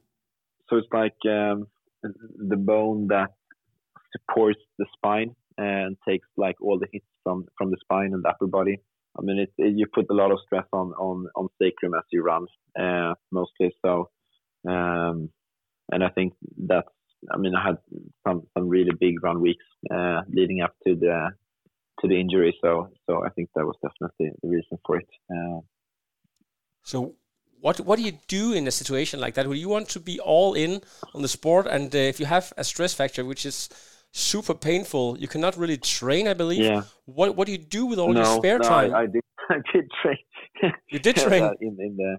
[0.69, 1.67] So it's like um,
[2.03, 3.31] the bone that
[4.13, 8.29] supports the spine and takes like all the hits from from the spine and the
[8.29, 8.77] upper body.
[9.17, 12.03] I mean, it, it, you put a lot of stress on on on sacrum as
[12.11, 12.45] you run,
[12.79, 13.73] uh, mostly.
[13.85, 14.09] So,
[14.67, 15.29] um,
[15.91, 16.87] and I think that's.
[17.33, 17.77] I mean, I had
[18.25, 21.31] some some really big run weeks uh, leading up to the
[22.01, 22.55] to the injury.
[22.61, 25.07] So so I think that was definitely the reason for it.
[25.31, 25.61] Uh,
[26.83, 27.15] so
[27.61, 29.47] what what do you do in a situation like that?
[29.47, 30.81] Would you want to be all in
[31.13, 33.69] on the sport, and uh, if you have a stress factor, which is
[34.11, 36.27] super painful, you cannot really train.
[36.27, 36.63] I believe.
[36.63, 36.83] Yeah.
[37.05, 38.93] What what do you do with all no, your spare no, time?
[38.93, 40.73] I, I did I did train.
[40.89, 42.17] You did train in in the.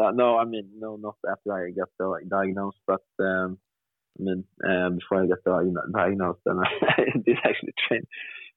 [0.00, 3.58] Uh, no, I mean no, not after I got like, diagnosed, but um,
[4.18, 5.44] I mean uh, before I got
[5.92, 8.06] diagnosed, and I, I did actually train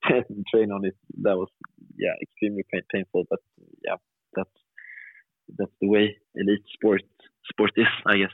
[0.52, 0.96] train on it.
[1.22, 1.50] That was
[1.98, 3.40] yeah extremely pain, painful, but
[3.86, 3.96] yeah
[4.36, 4.50] that's
[5.58, 7.04] that's the way elite sport
[7.50, 8.32] sport is, I guess.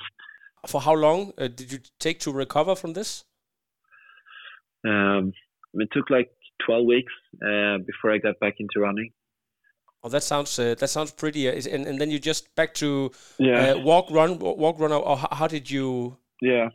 [0.68, 3.24] For how long uh, did you take to recover from this?
[4.86, 5.34] Um,
[5.74, 6.32] it took like
[6.66, 9.12] twelve weeks uh, before I got back into running.
[10.04, 11.48] Oh, that sounds uh, that sounds pretty.
[11.50, 13.72] Uh, and and then you just back to yeah.
[13.72, 14.92] Uh, walk, run, walk, run.
[14.92, 16.18] Or how, how did you?
[16.42, 16.70] Yeah,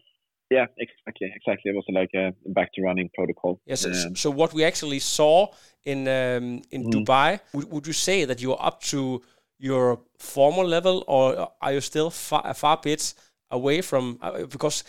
[0.57, 1.67] yeah, exactly, exactly.
[1.73, 2.25] It was like a
[2.59, 3.61] back to running protocol.
[3.67, 3.85] Yes.
[3.85, 5.49] Um, so what we actually saw
[5.85, 6.93] in um, in mm.
[6.93, 9.23] Dubai, would, would you say that you're up to
[9.59, 13.15] your former level, or are you still far, far bit
[13.51, 14.19] away from?
[14.23, 14.85] Uh, because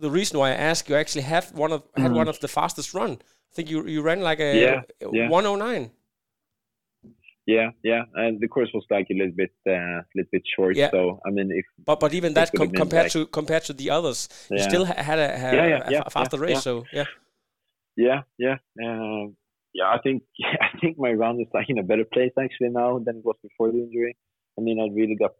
[0.00, 2.16] the reason why I ask, you actually have one of had mm.
[2.16, 3.12] one of the fastest run.
[3.12, 4.82] I think you you ran like a yeah,
[5.12, 5.28] yeah.
[5.28, 5.90] 109.
[7.46, 10.76] Yeah, yeah, and the course was like a little bit, uh, little bit short.
[10.76, 10.90] Yeah.
[10.90, 13.90] So I mean, if but but even that com- compared like, to compared to the
[13.90, 14.56] others, yeah.
[14.56, 16.62] you still had a, had yeah, yeah, a, faster race.
[16.62, 17.04] So yeah,
[17.96, 19.26] yeah, yeah, uh,
[19.74, 19.88] yeah.
[19.88, 20.22] I think
[20.60, 23.36] I think my run is like in a better place actually now than it was
[23.42, 24.16] before the injury.
[24.58, 25.32] I mean, I really got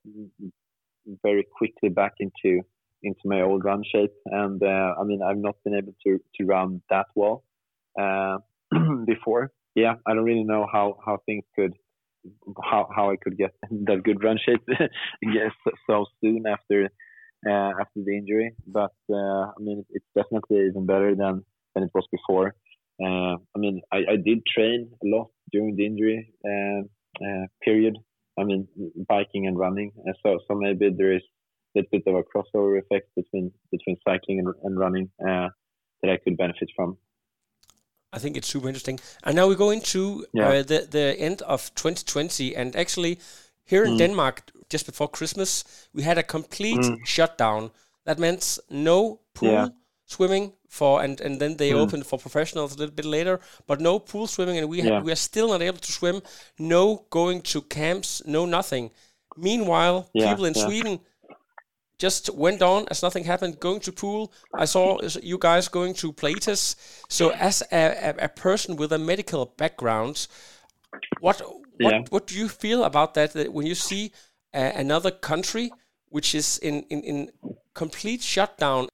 [1.23, 2.61] very quickly back into
[3.03, 6.45] into my old run shape, and uh, I mean, I've not been able to to
[6.45, 7.45] run that well
[7.99, 8.39] uh,
[9.07, 9.53] before.
[9.75, 11.73] Yeah, I don't really know how how things could
[12.63, 13.55] how how I could get
[13.87, 14.63] that good run shape
[15.23, 15.53] yes
[15.87, 16.91] so soon after
[17.47, 18.55] uh, after the injury.
[18.67, 21.45] But uh, I mean, it's definitely even better than
[21.75, 22.55] than it was before.
[23.03, 26.83] Uh, I mean, I, I did train a lot during the injury uh,
[27.25, 27.97] uh, period.
[28.39, 28.67] I mean,
[29.09, 29.93] biking and running.
[30.05, 31.23] And so so maybe there is
[31.77, 35.49] a little bit of a crossover effect between between cycling and, and running uh,
[36.03, 36.97] that I could benefit from.
[38.15, 39.01] I think it's super interesting.
[39.25, 40.49] And now we go into yeah.
[40.49, 43.19] uh, the the end of 2020, and actually
[43.65, 43.99] here in mm.
[43.99, 46.97] Denmark, just before Christmas, we had a complete mm.
[47.05, 47.71] shutdown.
[48.05, 49.69] That meant no pool yeah.
[50.07, 51.79] swimming for, and and then they mm.
[51.79, 55.03] opened for professionals a little bit later, but no pool swimming, and we yeah.
[55.03, 56.23] we are still not able to swim.
[56.59, 58.91] No going to camps, no nothing.
[59.37, 61.01] Meanwhile, people in Sweden
[61.99, 64.33] just went on as nothing happened, going to pool.
[64.53, 66.77] I saw you guys going to Pilates.
[67.09, 70.27] So, as a, a, person with a medical background,
[71.21, 71.41] what
[71.81, 72.03] what yeah.
[72.11, 73.33] what do you feel about that?
[73.33, 74.13] That when you see
[74.53, 75.71] uh, another country
[76.09, 77.31] which is in, in in
[77.75, 78.89] complete shutdown.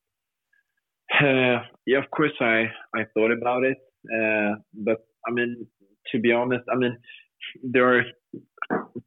[1.13, 3.79] Uh, yeah, of course, I I thought about it,
[4.17, 5.67] uh, but I mean,
[6.13, 6.97] to be honest, I mean,
[7.63, 8.05] there are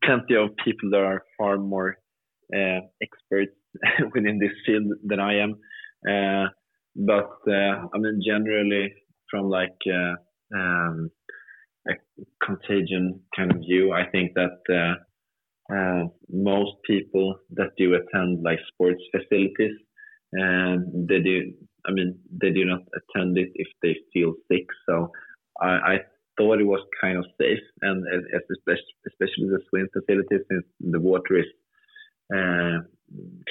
[0.03, 1.97] plenty of people that are far more
[2.55, 3.55] uh, experts
[4.13, 5.55] within this field than I am.
[6.07, 6.49] Uh,
[6.95, 8.93] but uh, I mean, generally,
[9.30, 10.15] from like uh,
[10.55, 11.09] um,
[11.88, 11.93] a
[12.43, 14.97] contagion kind of view, I think that
[16.30, 19.76] most people that do attend like sports facilities,
[20.34, 21.53] and they do
[21.86, 24.65] I mean, they do not attend it if they feel sick.
[24.88, 25.11] So
[25.61, 25.97] I, I
[26.38, 28.05] thought it was kind of safe, and
[29.07, 31.45] especially the swim facilities, since the water is
[32.34, 32.80] uh,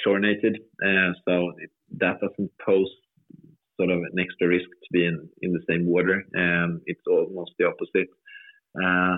[0.03, 2.89] chlorinated, uh, so it, that doesn't pose
[3.77, 6.23] sort of an extra risk to be in, in the same water.
[6.37, 8.09] Um, it's almost the opposite.
[8.75, 9.17] Uh,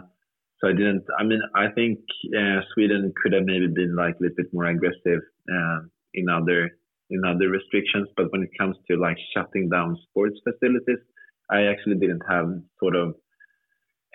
[0.60, 1.04] so I didn't.
[1.20, 2.00] I mean, I think
[2.38, 5.22] uh, Sweden could have maybe been like a little bit more aggressive
[5.52, 5.80] uh,
[6.14, 6.70] in other
[7.10, 8.08] in other restrictions.
[8.16, 11.04] But when it comes to like shutting down sports facilities,
[11.52, 12.48] I actually didn't have
[12.80, 13.16] sort of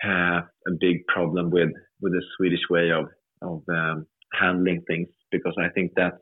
[0.03, 1.69] uh, a big problem with
[2.01, 3.05] with the Swedish way of
[3.43, 6.13] of um, handling things because I think that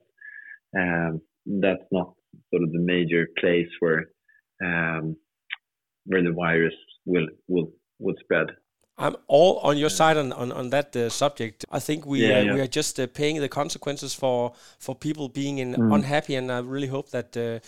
[0.77, 2.13] um, that's not
[2.51, 4.05] sort of the major place where
[4.63, 5.15] um,
[6.05, 6.73] where the virus
[7.05, 8.47] will will will spread.
[8.99, 11.65] I'm all on your side on on, on that uh, subject.
[11.71, 12.53] I think we yeah, uh, yeah.
[12.53, 15.95] we are just uh, paying the consequences for for people being in mm.
[15.95, 17.59] unhappy, and I really hope that uh,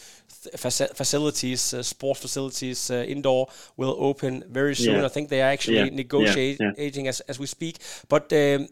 [0.96, 5.00] facilities, uh, sport facilities, uh, indoor will open very soon.
[5.00, 5.06] Yeah.
[5.06, 7.78] I think they are actually negotiating as as we speak.
[8.10, 8.68] But um,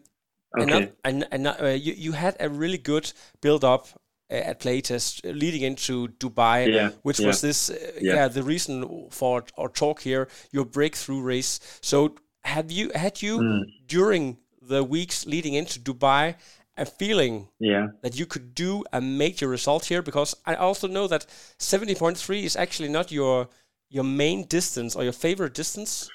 [0.58, 0.92] okay.
[1.04, 1.44] and, and
[1.82, 3.88] you you had a really good build up
[4.30, 8.14] at Playitas leading into Dubai, yeah, which yeah, was this, uh, yeah.
[8.14, 8.28] yeah.
[8.28, 11.60] the reason for our talk here, your breakthrough race.
[11.80, 13.62] So have you had you mm.
[13.86, 16.36] during the weeks leading into Dubai
[16.76, 17.88] a feeling yeah.
[18.02, 20.02] that you could do a major result here?
[20.02, 21.26] Because I also know that
[21.58, 23.48] seventy point three is actually not your
[23.88, 26.08] your main distance or your favorite distance.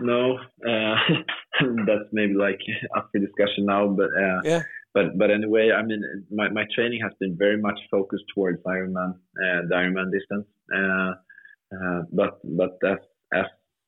[0.00, 0.96] No, uh,
[1.86, 2.60] that's maybe like
[2.96, 4.62] up for discussion now, but uh, yeah.
[4.94, 9.12] But but anyway, I mean, my, my training has been very much focused towards Ironman,
[9.12, 10.46] uh, the Ironman distance.
[10.74, 11.12] Uh,
[11.74, 12.98] uh, but but as
[13.34, 13.46] as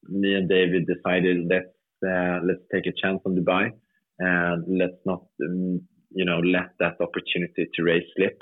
[0.08, 1.74] me and David decided let's
[2.06, 3.72] uh, let's take a chance on Dubai
[4.18, 8.36] and let's not um, you know let that opportunity to race slip.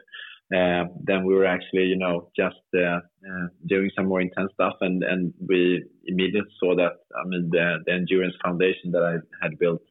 [0.55, 4.75] Uh, then we were actually you know just uh, uh, doing some more intense stuff
[4.81, 9.59] and and we immediately saw that I mean the, the endurance foundation that I had
[9.59, 9.83] built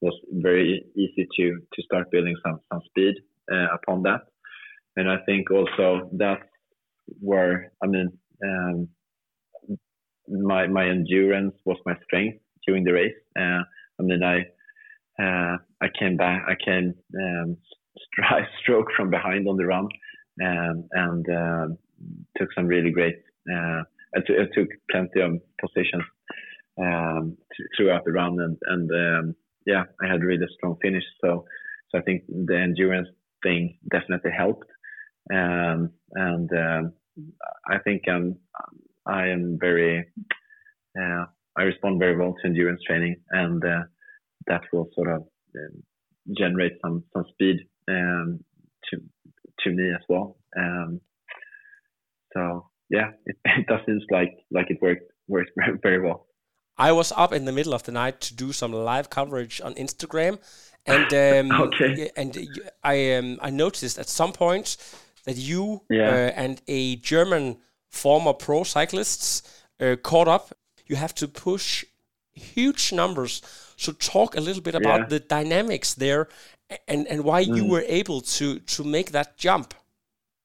[0.00, 3.14] was very easy to to start building some some speed
[3.72, 4.22] upon that.
[4.96, 6.42] And I think also that's
[7.20, 8.08] where I mean
[8.44, 8.88] um,
[10.28, 13.14] my my endurance was my strength during the race.
[13.38, 13.62] Uh,
[13.98, 14.40] I mean, I
[15.22, 17.56] uh, I came back, I came um,
[17.96, 19.88] stri- stroke from behind on the run,
[20.44, 21.66] um, and uh,
[22.38, 23.16] took some really great.
[23.50, 23.82] Uh,
[24.54, 26.02] took plenty of positions
[26.80, 29.34] um, th- throughout the run, and and um,
[29.66, 31.04] yeah, I had really strong finish.
[31.20, 31.44] So
[31.90, 33.08] so I think the endurance
[33.42, 34.68] thing definitely helped,
[35.32, 36.92] um, and um,
[37.68, 38.36] I think I'm
[39.06, 40.04] I am very,
[41.00, 41.24] uh,
[41.56, 43.82] I respond very well to endurance training, and uh,
[44.46, 45.82] that will sort of um,
[46.36, 47.58] generate some some speed
[47.88, 48.44] um,
[48.90, 49.00] to
[49.60, 50.36] to me as well.
[50.56, 51.00] Um,
[52.32, 55.50] so yeah, it, it does seem like like it worked works
[55.82, 56.26] very well.
[56.78, 59.74] I was up in the middle of the night to do some live coverage on
[59.74, 60.38] Instagram,
[60.84, 62.10] and um, okay.
[62.16, 62.36] and
[62.84, 64.76] I um, I noticed at some point
[65.24, 66.08] that you yeah.
[66.08, 67.58] uh, and a German
[67.90, 69.42] former pro cyclists
[69.80, 70.52] uh, caught up.
[70.86, 71.84] You have to push
[72.32, 73.42] huge numbers.
[73.76, 75.06] So talk a little bit about yeah.
[75.06, 76.28] the dynamics there
[76.88, 77.56] and, and why mm.
[77.56, 79.74] you were able to, to make that jump.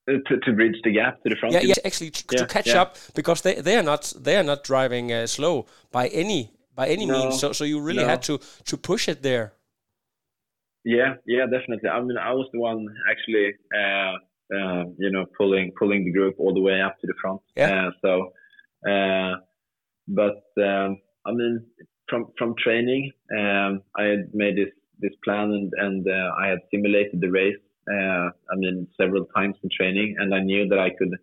[0.09, 1.53] Uh, to, to bridge the gap to the front.
[1.53, 2.82] Yeah, yeah actually to, yeah, to catch yeah.
[2.82, 6.88] up because they, they are not they are not driving uh, slow by any by
[6.88, 7.39] any no, means.
[7.39, 8.09] So so you really no.
[8.09, 9.53] had to to push it there.
[10.84, 11.89] Yeah, yeah, definitely.
[11.89, 14.17] I mean, I was the one actually uh,
[14.53, 17.41] uh, you know, pulling pulling the group all the way up to the front.
[17.55, 17.88] Yeah.
[17.88, 18.34] Uh, so,
[18.89, 19.36] uh,
[20.07, 21.65] but um, I mean,
[22.09, 26.60] from from training, um, I had made this this plan and and uh, I had
[26.72, 27.64] simulated the race.
[27.91, 31.16] Uh, I mean, several times in training, and I knew that I could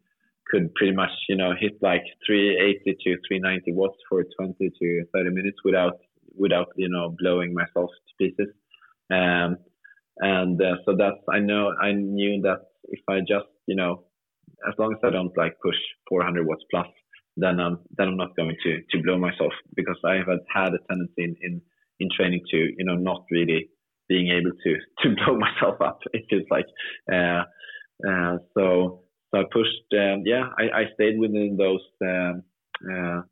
[0.51, 5.31] could pretty much you know hit like 380 to 390 watts for 20 to 30
[5.31, 5.99] minutes without
[6.37, 8.53] without you know blowing myself to pieces.
[9.11, 9.57] Um,
[10.19, 14.05] and uh, so that's I know I knew that if I just, you know,
[14.67, 15.77] as long as I don't like push
[16.09, 16.87] 400 watts plus,
[17.37, 20.79] then I'm then I'm not going to to blow myself because I have had a
[20.89, 21.63] tendency in in,
[22.01, 23.71] in training to you know not really
[24.09, 26.01] being able to to blow myself up.
[26.13, 26.67] It feels like
[27.13, 27.43] uh,
[28.09, 29.93] uh, so so I pushed.
[29.93, 32.43] Um, yeah, I, I stayed within those um,
[32.85, 33.23] uh,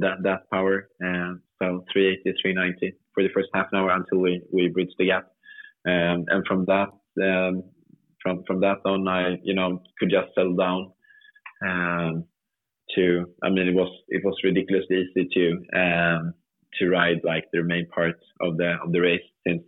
[0.00, 0.88] that that power.
[1.02, 5.06] Um, so 380, 390 for the first half an hour until we we bridged the
[5.06, 5.26] gap.
[5.86, 6.88] Um, and from that
[7.22, 7.64] um,
[8.22, 10.92] from from that on, I you know could just settle down.
[11.62, 12.24] Um,
[12.96, 16.34] to I mean, it was it was ridiculously easy to um,
[16.78, 19.62] to ride like the main part of the of the race since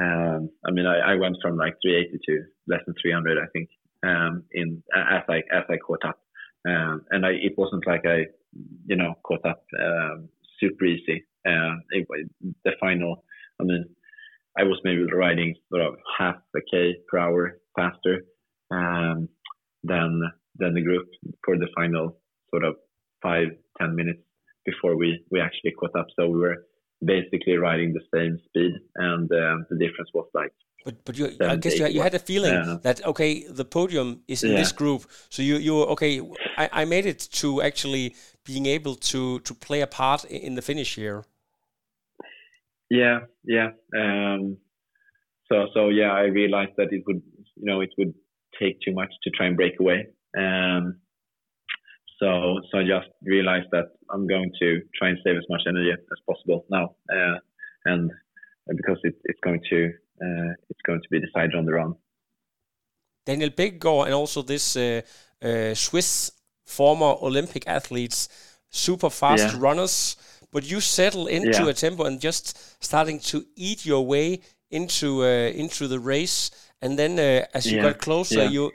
[0.00, 3.68] um, I mean I, I went from like 380 to less than 300 I think
[4.02, 6.18] um, in as I as I caught up.
[6.68, 8.26] Um, and I it wasn't like I
[8.86, 10.28] you know caught up um,
[10.58, 11.24] super easy.
[11.46, 12.06] Uh, it,
[12.64, 13.24] the final
[13.60, 13.84] I mean
[14.58, 18.22] I was maybe riding sort of half a k per hour faster
[18.70, 19.28] um,
[19.84, 20.20] than
[20.56, 21.08] than the group
[21.44, 22.18] for the final
[22.50, 22.76] sort of
[23.22, 24.22] five ten minutes
[24.64, 26.06] before we we actually caught up.
[26.16, 26.66] So we were
[27.04, 30.52] basically riding the same speed, and uh, the difference was like.
[30.84, 34.22] But but you, I guess you, you had a feeling uh, that okay, the podium
[34.28, 34.58] is in yeah.
[34.58, 36.20] this group, so you you okay.
[36.56, 40.62] I, I made it to actually being able to to play a part in the
[40.62, 41.24] finish here.
[42.88, 43.70] Yeah, yeah.
[43.96, 44.56] Um,
[45.50, 47.22] so so yeah, I realized that it would
[47.56, 48.14] you know it would
[48.58, 50.08] take too much to try and break away.
[50.36, 51.00] Um,
[52.20, 55.90] so, so I just realized that I'm going to try and save as much energy
[55.90, 57.38] as possible now, uh,
[57.86, 58.10] and
[58.76, 59.92] because it, it's going to
[60.22, 61.94] uh, it's going to be decided on the run.
[63.26, 65.00] Daniel Bækkegård and also this uh,
[65.42, 66.32] uh, Swiss
[66.64, 68.28] former Olympic athletes,
[68.68, 69.58] super fast yeah.
[69.58, 70.16] runners,
[70.52, 71.70] but you settle into yeah.
[71.70, 74.40] a tempo and just starting to eat your way
[74.70, 76.50] into uh, into the race,
[76.82, 77.84] and then uh, as you yeah.
[77.84, 78.72] got closer, you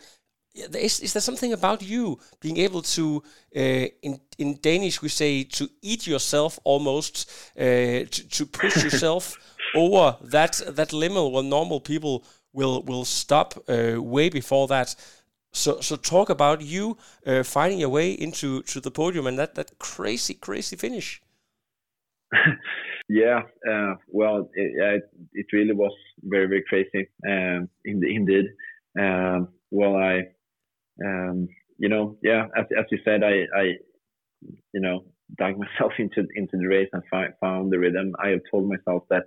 [0.55, 3.23] is, is there something about you being able to
[3.55, 7.61] uh, in in Danish we say to eat yourself almost uh,
[8.09, 9.37] to, to push yourself
[9.75, 14.95] over that that limit where normal people will will stop uh, way before that.
[15.53, 19.55] So so talk about you uh, finding your way into to the podium and that
[19.55, 21.21] that crazy crazy finish.
[23.07, 25.03] Yeah uh, well it,
[25.33, 25.93] it really was
[26.23, 28.45] very very crazy um, indeed.
[28.99, 30.34] Um, well I
[31.03, 33.63] um, you know, yeah, as, as you said, I, I,
[34.73, 35.05] you know,
[35.37, 38.13] dug myself into into the race and fi- found the rhythm.
[38.23, 39.23] I have told myself that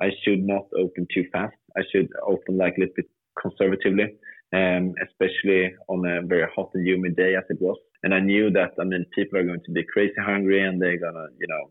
[0.00, 1.56] I should not open too fast.
[1.76, 3.06] I should open like a little bit
[3.40, 4.16] conservatively,
[4.54, 7.76] um, especially on a very hot and humid day as it was.
[8.02, 10.98] And I knew that I mean people are going to be crazy hungry and they're
[10.98, 11.70] gonna you know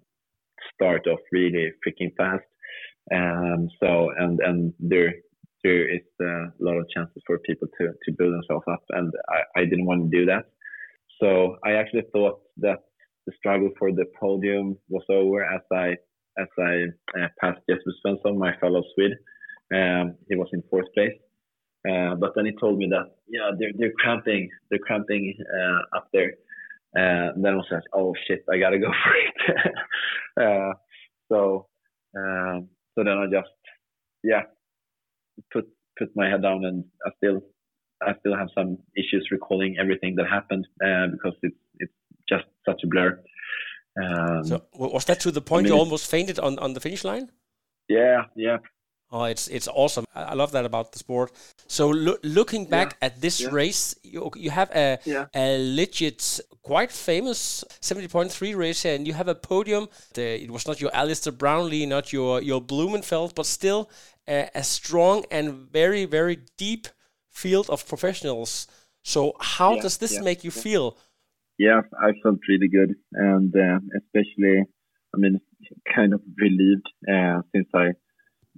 [0.74, 2.46] start off really freaking fast.
[3.14, 5.16] Um, so and and they're
[5.64, 8.84] there is a lot of chances for people to, to build themselves up.
[8.92, 10.46] And I, I didn't want to do that.
[11.22, 12.80] So I actually thought that
[13.26, 15.96] the struggle for the podium was over as I
[16.38, 16.86] as I
[17.20, 19.18] uh, passed Jesper Svensson, my fellow Swede.
[19.74, 21.14] Um, he was in fourth place.
[21.90, 26.08] Uh, but then he told me that yeah they're they're cramping they're cramping uh, up
[26.14, 26.34] there.
[26.98, 29.74] Uh, then I was like oh shit I gotta go for it.
[30.40, 30.74] Uh,
[31.30, 31.68] so
[32.18, 33.54] um, so then I just
[34.24, 34.44] yeah
[35.52, 35.66] put
[35.98, 37.42] put my head down, and I still
[38.02, 41.94] I still have some issues recalling everything that happened uh, because it's it's
[42.28, 43.20] just such a blur.
[44.02, 46.80] Um, so was that to the point I mean, you almost fainted on, on the
[46.80, 47.32] finish line?
[47.90, 48.58] Yeah, yeah.
[49.12, 50.06] Oh, it's it's awesome.
[50.14, 51.32] I love that about the sport.
[51.68, 53.50] So lo looking back yeah, at this yeah.
[53.52, 55.26] race, you, you have a yeah.
[55.34, 59.88] a legit, quite famous 70.3 race here, and you have a podium.
[60.14, 63.90] The, it was not your Alistair Brownlee, not your your Blummenfelt, but still
[64.28, 66.88] a, a strong and very very deep
[67.32, 68.68] field of professionals.
[69.04, 70.98] So how does this make you feel?
[71.58, 74.66] Yeah, I felt really good, and uh, especially,
[75.14, 75.42] I mean,
[75.96, 77.94] kind of relieved uh, since I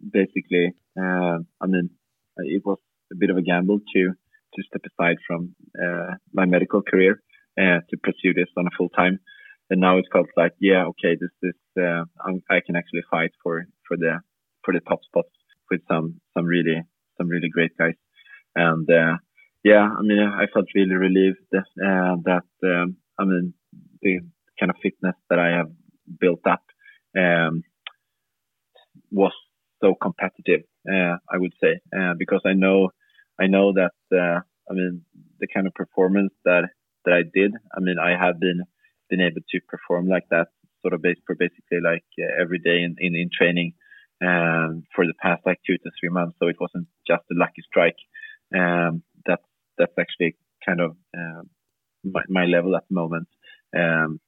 [0.10, 1.90] basically, uh, I mean,
[2.38, 2.80] it was
[3.12, 4.14] a bit of a gamble to
[4.54, 7.22] to step aside from uh, my medical career
[7.58, 9.20] uh, to pursue this on a full time.
[9.70, 12.04] And now it felt like, yeah, okay, this is uh,
[12.50, 14.20] I can actually fight for for the
[14.64, 15.30] for the top spots
[15.70, 16.82] with some some really
[17.18, 17.96] some really great guys.
[18.56, 19.18] And uh,
[19.64, 23.54] yeah, I mean, I felt really relieved that, uh, that um, I mean
[24.02, 24.20] the
[24.60, 25.72] kind of fitness that I have
[26.20, 26.64] built up
[27.18, 27.64] um,
[29.12, 29.34] was
[29.82, 30.62] so competitive.
[30.90, 32.90] Uh, I would say uh, because I know
[33.40, 35.04] I know that uh, I mean
[35.40, 36.70] the kind of performance that
[37.06, 37.54] that I did.
[37.76, 38.64] I mean, I have been
[39.10, 40.48] been able to perform like that
[40.82, 42.04] sort of for basically like
[42.40, 43.74] every day in, in, in training
[44.22, 46.36] um, for the past like two to three months.
[46.40, 47.98] So it wasn't just a lucky strike.
[48.56, 49.44] Um, that's
[49.78, 51.44] that's actually kind of uh,
[52.04, 53.28] my, my, level at the moment.
[53.76, 54.20] Um,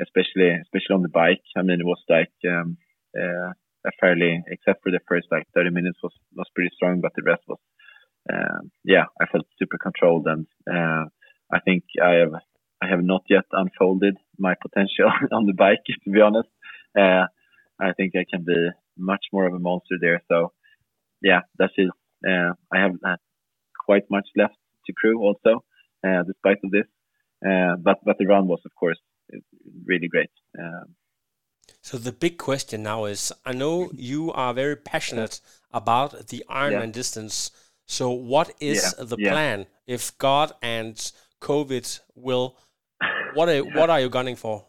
[0.00, 1.42] especially especially on the bike.
[1.56, 2.76] I mean, it was like um,
[3.18, 3.52] uh,
[3.86, 7.22] a fairly, except for the first like 30 minutes was was pretty strong, but the
[7.22, 7.58] rest was,
[8.32, 11.04] uh, yeah, I felt super controlled and uh,
[11.52, 12.34] I think I have
[12.82, 15.80] I have not yet unfolded my potential on the bike.
[16.04, 16.48] To be honest,
[16.98, 17.26] uh,
[17.80, 20.22] I think I can be much more of a monster there.
[20.28, 20.52] So
[21.22, 21.90] yeah, that is.
[22.26, 22.94] Uh, I have
[23.84, 24.56] quite much left
[24.86, 25.64] to crew also,
[26.06, 26.86] uh, despite of this.
[27.46, 28.98] Uh, but but the run was of course
[29.84, 30.30] really great.
[30.58, 30.94] Um,
[31.86, 35.40] so the big question now is: I know you are very passionate
[35.72, 37.00] about the Ironman yeah.
[37.00, 37.52] distance.
[37.86, 39.04] So what is yeah.
[39.04, 39.30] the yeah.
[39.30, 40.96] plan if God and
[41.40, 42.56] COVID will?
[43.34, 44.64] What are what are you gunning for?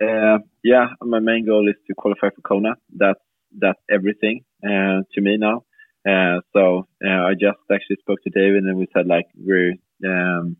[0.00, 2.76] Uh, yeah, my main goal is to qualify for Kona.
[2.94, 3.24] That's
[3.58, 5.64] that's everything uh, to me now.
[6.08, 9.74] Uh, so uh, I just actually spoke to David and we said like we're
[10.06, 10.56] um,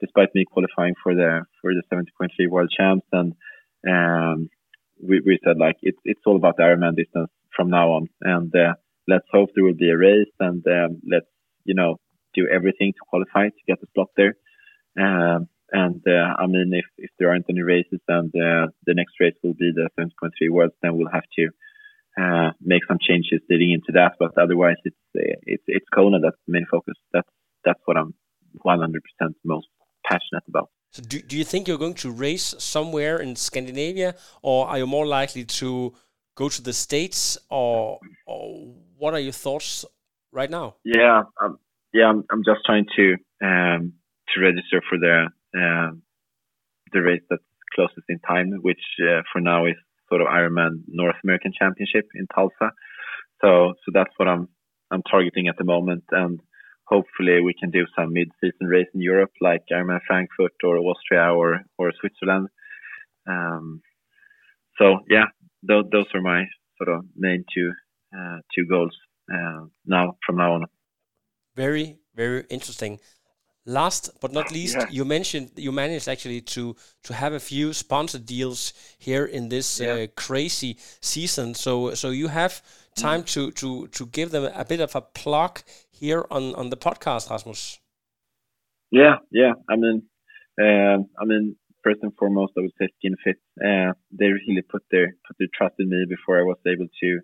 [0.00, 3.34] despite me qualifying for the for the 70.3 World Champs and
[3.88, 4.48] um,
[5.02, 8.54] we, we said like it's it's all about the Ironman distance from now on and
[8.54, 8.74] uh,
[9.08, 11.26] let's hope there will be a race and um, let's
[11.64, 11.98] you know
[12.34, 14.36] do everything to qualify to get the slot there.
[14.98, 19.14] Um, and uh, I mean, if, if there aren't any races and uh, the next
[19.20, 21.48] race will be the 70.3 Worlds, then we'll have to
[22.20, 24.12] uh, make some changes leading into that.
[24.18, 26.94] But otherwise, it's it's it's Kona that's the main focus.
[27.12, 27.28] That's
[27.64, 28.14] that's what I'm
[28.64, 29.00] 100%
[29.44, 29.68] most
[30.04, 30.68] passionate about.
[30.92, 34.86] So, do do you think you're going to race somewhere in Scandinavia, or are you
[34.86, 35.94] more likely to
[36.34, 39.86] go to the states, or, or what are your thoughts
[40.32, 40.76] right now?
[40.84, 41.58] Yeah, um,
[41.94, 43.94] yeah, I'm, I'm just trying to um,
[44.34, 45.96] to register for the uh,
[46.92, 47.42] the race that's
[47.74, 49.76] closest in time, which uh, for now is
[50.10, 52.72] sort of Ironman North American Championship in Tulsa.
[53.40, 54.46] So so that's what I'm
[54.90, 56.38] I'm targeting at the moment, and
[56.92, 61.50] hopefully we can do some mid-season race in Europe, like Ironman Frankfurt or Austria or
[61.78, 62.48] or Switzerland.
[63.26, 63.80] Um,
[64.78, 65.26] so yeah,
[65.68, 66.42] those those are my
[66.78, 67.68] sort of main two
[68.16, 68.94] uh, two goals
[69.36, 70.66] uh, now from now on.
[71.56, 73.00] Very very interesting.
[73.64, 74.88] Last but not least, yeah.
[74.90, 76.74] you mentioned you managed actually to
[77.04, 79.92] to have a few sponsor deals here in this yeah.
[79.92, 81.54] uh, crazy season.
[81.54, 82.60] So so you have
[82.96, 83.32] time mm.
[83.34, 85.62] to to to give them a bit of a plug
[86.02, 87.78] here on on the podcast, Rasmus.
[88.90, 89.52] Yeah, yeah.
[89.72, 90.02] I mean,
[90.60, 93.38] uh, I mean, first and foremost, I would say SkinFit.
[93.68, 97.20] Uh, they really put their put their trust in me before I was able to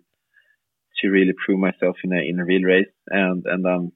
[0.99, 3.91] to really prove myself in a in a real race, and and I'm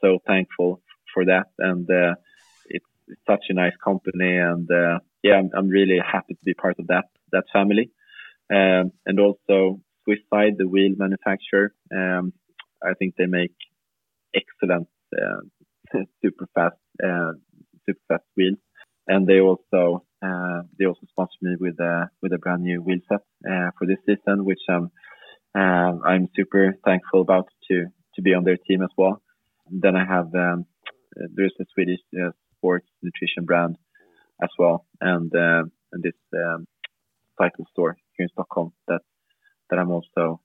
[0.00, 0.80] so thankful
[1.12, 1.48] for that.
[1.58, 2.14] And uh,
[2.66, 6.54] it's, it's, such a nice company, and uh, yeah, I'm, I'm, really happy to be
[6.54, 7.90] part of that that family.
[8.50, 11.74] Um, and also Swiss side, the wheel manufacturer.
[11.92, 12.32] Um,
[12.82, 13.56] I think they make
[14.40, 14.88] excellent,
[16.22, 16.76] super fast,
[17.86, 18.58] super fast wheels.
[19.06, 22.98] And they also uh, they also sponsor me with a with a brand new wheel
[23.08, 24.90] set uh, for this season, which I'm
[25.54, 29.22] I'm super thankful about to to be on their team as well.
[29.70, 30.66] Then I have um,
[31.34, 33.76] there's a Swedish uh, sports nutrition brand
[34.42, 36.66] as well, and uh, and this um,
[37.38, 39.00] cycle store here in Stockholm that
[39.70, 40.40] that I'm also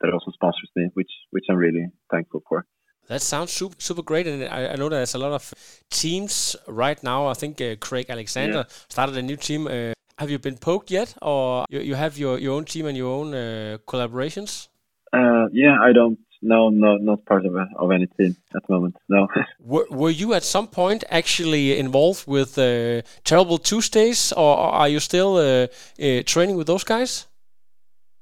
[0.00, 2.64] that also sponsors me, which which I'm really thankful for.
[3.10, 5.52] That sounds super super great, and I, I know there's a lot of
[5.90, 7.26] teams right now.
[7.26, 8.74] I think uh, Craig Alexander yeah.
[8.88, 9.66] started a new team.
[9.66, 12.96] Uh, have you been poked yet, or you, you have your, your own team and
[12.96, 14.68] your own uh, collaborations?
[15.12, 18.72] Uh, yeah, I don't no, no, not part of a, of any team at the
[18.72, 18.96] moment.
[19.08, 19.26] No.
[19.58, 25.00] were, were you at some point actually involved with uh, Terrible Tuesdays, or are you
[25.00, 25.66] still uh,
[26.00, 27.26] uh, training with those guys?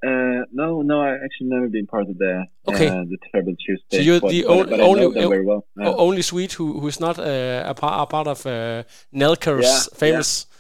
[0.06, 2.88] Uh, no, no, I actually never been part of the okay.
[2.88, 3.98] Uh, the Terrible Tuesdays.
[3.98, 5.66] So you're but, the but, but only well.
[5.76, 5.88] yeah.
[5.88, 10.46] only Swede who who's not uh, a, part, a part of uh, Nelker's yeah, famous.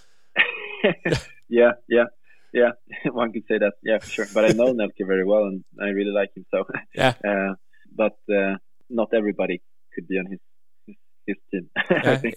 [0.84, 1.18] Yeah.
[1.48, 2.04] yeah, yeah
[2.52, 2.70] yeah,
[3.12, 3.74] one could say that.
[3.82, 4.26] Yeah, for sure.
[4.32, 6.44] But I know Nelke very well, and I really like him.
[6.50, 7.14] So yeah.
[7.28, 7.54] Uh,
[7.94, 8.56] but uh,
[8.88, 9.60] not everybody
[9.94, 10.40] could be on his
[10.86, 10.96] his,
[11.26, 11.68] his team.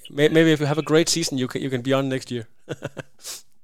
[0.09, 2.47] Maybe if you have a great season, you can you can be on next year.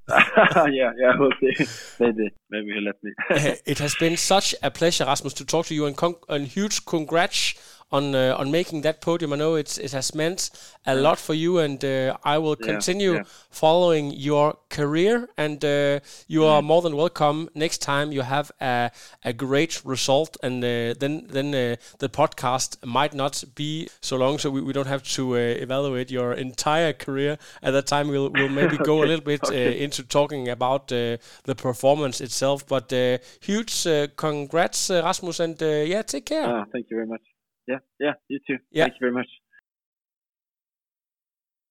[0.72, 1.66] yeah, yeah, we'll see.
[2.00, 3.12] Maybe, maybe he'll let me.
[3.66, 6.86] it has been such a pleasure, Rasmus, to talk to you, and, con- and huge
[6.86, 7.56] congrats
[7.92, 9.34] on uh, on making that podium.
[9.34, 10.50] I know it's it has meant
[10.86, 13.24] a lot for you, and uh, I will continue yeah, yeah.
[13.50, 15.30] following your career.
[15.38, 16.68] And uh, you are mm-hmm.
[16.68, 18.92] more than welcome next time you have a,
[19.24, 24.38] a great result, and uh, then then uh, the podcast might not be so long,
[24.38, 27.38] so we, we don't have to uh, evaluate your entire career.
[27.62, 28.84] At that time, we'll we'll maybe okay.
[28.92, 29.80] go a little bit okay.
[29.80, 31.20] into talking about the
[31.56, 32.68] performance itself.
[32.68, 32.92] But
[33.40, 33.88] huge
[34.18, 36.48] congrats, Rasmus, and yeah, take care.
[36.48, 37.37] Ah, thank you very much
[37.68, 38.58] yeah, yeah, you too.
[38.72, 38.86] Yeah.
[38.86, 39.28] Thank you very much.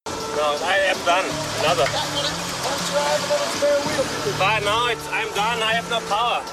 [0.06, 1.24] No, I am done.
[1.60, 1.86] Another.
[4.38, 5.62] But now it's, I'm done.
[5.62, 6.42] I have no power.